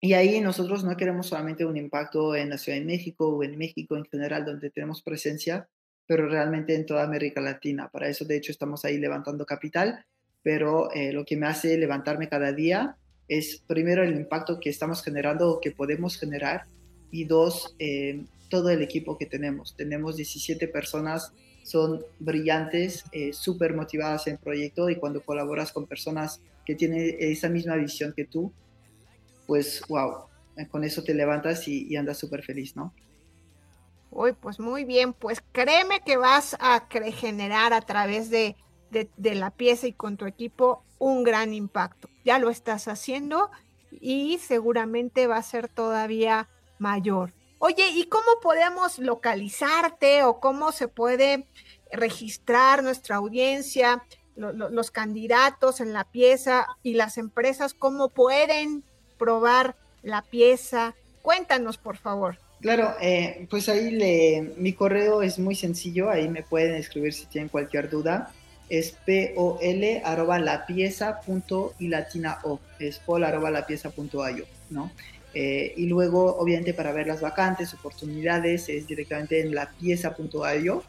y 0.00 0.12
ahí 0.12 0.40
nosotros 0.40 0.84
no 0.84 0.96
queremos 0.96 1.28
solamente 1.28 1.64
un 1.64 1.76
impacto 1.76 2.36
en 2.36 2.50
la 2.50 2.58
Ciudad 2.58 2.78
de 2.78 2.84
México 2.84 3.28
o 3.28 3.42
en 3.42 3.56
México 3.56 3.96
en 3.96 4.04
general, 4.04 4.44
donde 4.44 4.70
tenemos 4.70 5.02
presencia, 5.02 5.68
pero 6.06 6.28
realmente 6.28 6.74
en 6.74 6.86
toda 6.86 7.02
América 7.02 7.40
Latina. 7.40 7.88
Para 7.88 8.08
eso, 8.08 8.24
de 8.24 8.36
hecho, 8.36 8.52
estamos 8.52 8.84
ahí 8.84 8.98
levantando 8.98 9.44
capital, 9.44 10.04
pero 10.42 10.92
eh, 10.92 11.12
lo 11.12 11.24
que 11.24 11.36
me 11.36 11.46
hace 11.46 11.76
levantarme 11.76 12.28
cada 12.28 12.52
día 12.52 12.96
es 13.28 13.62
primero 13.66 14.04
el 14.04 14.14
impacto 14.14 14.60
que 14.60 14.70
estamos 14.70 15.02
generando 15.02 15.50
o 15.50 15.60
que 15.60 15.72
podemos 15.72 16.18
generar 16.18 16.66
y 17.10 17.24
dos, 17.24 17.74
eh, 17.78 18.24
todo 18.48 18.70
el 18.70 18.82
equipo 18.82 19.18
que 19.18 19.26
tenemos. 19.26 19.74
Tenemos 19.76 20.16
17 20.16 20.68
personas, 20.68 21.32
son 21.66 22.04
brillantes, 22.20 23.04
eh, 23.10 23.32
súper 23.32 23.74
motivadas 23.74 24.28
en 24.28 24.38
proyecto 24.38 24.88
y 24.88 24.96
cuando 24.96 25.20
colaboras 25.20 25.72
con 25.72 25.84
personas 25.84 26.40
que 26.64 26.76
tienen 26.76 27.16
esa 27.18 27.48
misma 27.48 27.74
visión 27.74 28.12
que 28.16 28.24
tú, 28.24 28.52
pues 29.48 29.82
wow, 29.88 30.26
con 30.70 30.84
eso 30.84 31.02
te 31.02 31.12
levantas 31.12 31.66
y, 31.66 31.96
andas 31.96 32.18
súper 32.18 32.44
feliz, 32.44 32.76
¿no? 32.76 32.94
Uy, 34.12 34.32
pues 34.32 34.60
muy 34.60 34.84
bien, 34.84 35.12
pues 35.12 35.42
créeme 35.50 36.00
que 36.06 36.16
vas 36.16 36.56
a 36.60 36.86
generar 36.88 37.72
a 37.72 37.80
través 37.80 38.30
de 38.30 38.54
la 39.16 39.50
pieza 39.50 39.88
y 39.88 39.92
con 39.92 40.16
tu 40.16 40.26
equipo 40.26 40.84
un 40.98 41.24
gran 41.24 41.52
impacto. 41.52 42.08
Ya 42.24 42.38
lo 42.38 42.48
estás 42.48 42.86
haciendo 42.86 43.50
y 43.90 44.38
seguramente 44.38 45.26
va 45.26 45.38
a 45.38 45.42
ser 45.42 45.68
todavía 45.68 46.48
mayor. 46.78 47.32
Oye, 47.58 47.88
¿y 47.94 48.04
cómo 48.04 48.26
podemos 48.42 48.98
localizarte 48.98 50.22
o 50.24 50.40
cómo 50.40 50.72
se 50.72 50.88
puede 50.88 51.46
registrar 51.90 52.82
nuestra 52.82 53.16
audiencia, 53.16 54.02
lo- 54.36 54.52
lo- 54.52 54.68
los 54.68 54.90
candidatos 54.90 55.80
en 55.80 55.92
la 55.92 56.04
pieza 56.04 56.66
y 56.82 56.94
las 56.94 57.16
empresas, 57.16 57.72
cómo 57.74 58.08
pueden 58.10 58.84
probar 59.18 59.74
la 60.02 60.22
pieza? 60.22 60.94
Cuéntanos, 61.22 61.78
por 61.78 61.96
favor. 61.96 62.38
Claro, 62.60 62.94
eh, 63.00 63.46
pues 63.50 63.68
ahí 63.68 63.90
le, 63.90 64.52
mi 64.56 64.72
correo 64.72 65.22
es 65.22 65.38
muy 65.38 65.54
sencillo, 65.54 66.10
ahí 66.10 66.28
me 66.28 66.42
pueden 66.42 66.74
escribir 66.74 67.12
si 67.14 67.26
tienen 67.26 67.48
cualquier 67.48 67.88
duda. 67.88 68.32
Es 68.68 68.96
pol 69.36 69.58
arroba 70.04 70.38
la 70.40 70.66
pieza 70.66 71.20
punto 71.20 71.74
y 71.78 71.88
latina 71.88 72.38
o, 72.42 72.58
es 72.80 72.98
pol 72.98 73.22
arroba 73.24 73.50
la 73.50 73.64
pieza 73.66 73.90
punto 73.90 74.28
io, 74.28 74.44
¿no? 74.70 74.90
Eh, 75.38 75.74
y 75.76 75.84
luego, 75.84 76.38
obviamente, 76.38 76.72
para 76.72 76.92
ver 76.92 77.06
las 77.06 77.20
vacantes, 77.20 77.74
oportunidades, 77.74 78.70
es 78.70 78.86
directamente 78.86 79.38
en 79.38 79.54
la 79.54 79.70
pieza.io. 79.70 80.82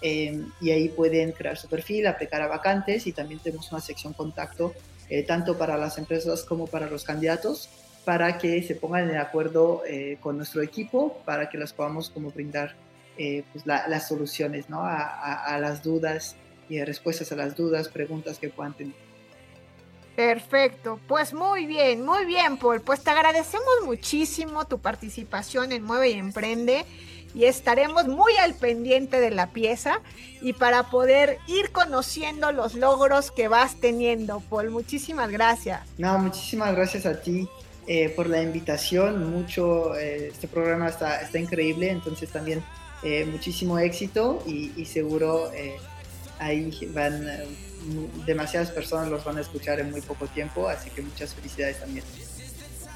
Eh, 0.00 0.44
y 0.60 0.70
ahí 0.70 0.88
pueden 0.88 1.30
crear 1.30 1.56
su 1.56 1.68
perfil, 1.68 2.08
aplicar 2.08 2.42
a 2.42 2.48
vacantes 2.48 3.06
y 3.06 3.12
también 3.12 3.38
tenemos 3.38 3.70
una 3.70 3.80
sección 3.80 4.12
contacto 4.12 4.74
eh, 5.08 5.22
tanto 5.22 5.56
para 5.56 5.76
las 5.76 5.96
empresas 5.96 6.42
como 6.42 6.66
para 6.66 6.90
los 6.90 7.04
candidatos 7.04 7.68
para 8.04 8.36
que 8.36 8.60
se 8.64 8.74
pongan 8.74 9.06
de 9.06 9.18
acuerdo 9.18 9.84
eh, 9.86 10.18
con 10.20 10.38
nuestro 10.38 10.60
equipo 10.60 11.22
para 11.24 11.48
que 11.48 11.56
les 11.56 11.72
podamos 11.72 12.10
como 12.10 12.32
brindar 12.32 12.74
pues 13.16 13.64
la, 13.64 13.86
las 13.86 14.08
soluciones 14.08 14.64
a, 14.70 15.54
a, 15.54 15.58
las 15.60 15.84
dudas 15.84 16.34
y 16.68 16.82
respuestas 16.82 17.30
a 17.30 17.36
las 17.36 17.54
dudas, 17.54 17.88
preguntas 17.88 18.40
que 18.40 18.48
puedan 18.48 18.74
tener. 18.74 19.11
Perfecto, 20.16 21.00
pues 21.08 21.32
muy 21.32 21.66
bien, 21.66 22.04
muy 22.04 22.26
bien, 22.26 22.58
Paul. 22.58 22.82
Pues 22.82 23.02
te 23.02 23.10
agradecemos 23.10 23.66
muchísimo 23.84 24.66
tu 24.66 24.78
participación 24.78 25.72
en 25.72 25.82
Mueve 25.84 26.10
y 26.10 26.18
Emprende 26.18 26.84
y 27.34 27.44
estaremos 27.44 28.06
muy 28.08 28.36
al 28.36 28.54
pendiente 28.54 29.20
de 29.20 29.30
la 29.30 29.48
pieza 29.48 30.00
y 30.42 30.52
para 30.52 30.90
poder 30.90 31.38
ir 31.46 31.72
conociendo 31.72 32.52
los 32.52 32.74
logros 32.74 33.30
que 33.30 33.48
vas 33.48 33.80
teniendo, 33.80 34.40
Paul. 34.40 34.70
Muchísimas 34.70 35.30
gracias. 35.30 35.80
No, 35.96 36.18
muchísimas 36.18 36.74
gracias 36.74 37.06
a 37.06 37.20
ti 37.20 37.48
eh, 37.86 38.10
por 38.10 38.28
la 38.28 38.42
invitación. 38.42 39.30
Mucho, 39.30 39.96
eh, 39.96 40.28
este 40.28 40.46
programa 40.46 40.88
está, 40.88 41.22
está 41.22 41.38
increíble, 41.38 41.90
entonces 41.90 42.30
también 42.30 42.62
eh, 43.02 43.24
muchísimo 43.24 43.78
éxito 43.78 44.42
y, 44.46 44.72
y 44.76 44.84
seguro 44.84 45.50
ahí 46.38 46.70
van 46.92 47.26
demasiadas 48.26 48.70
personas 48.70 49.08
los 49.08 49.24
van 49.24 49.38
a 49.38 49.40
escuchar 49.40 49.80
en 49.80 49.90
muy 49.90 50.00
poco 50.00 50.26
tiempo, 50.26 50.68
así 50.68 50.90
que 50.90 51.02
muchas 51.02 51.34
felicidades 51.34 51.80
también. 51.80 52.04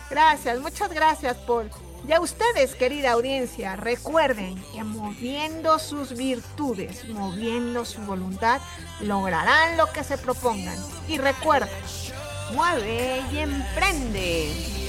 Gracias, 0.09 0.61
muchas 0.61 0.92
gracias, 0.92 1.37
Paul. 1.38 1.70
Y 2.07 2.12
a 2.12 2.20
ustedes, 2.20 2.77
querida 2.77 3.12
audiencia, 3.12 3.75
recuerden 3.75 4.62
que 4.72 4.85
moviendo 4.85 5.79
sus 5.81 6.16
virtudes, 6.16 7.09
moviendo 7.09 7.85
su 7.85 8.01
voluntad, 8.03 8.61
lograrán 9.01 9.77
lo 9.77 9.90
que 9.92 10.05
se 10.05 10.16
propongan. 10.16 10.79
Y 11.09 11.18
recuerden, 11.18 11.68
mueve 12.55 13.22
y 13.33 13.38
emprende. 13.38 14.86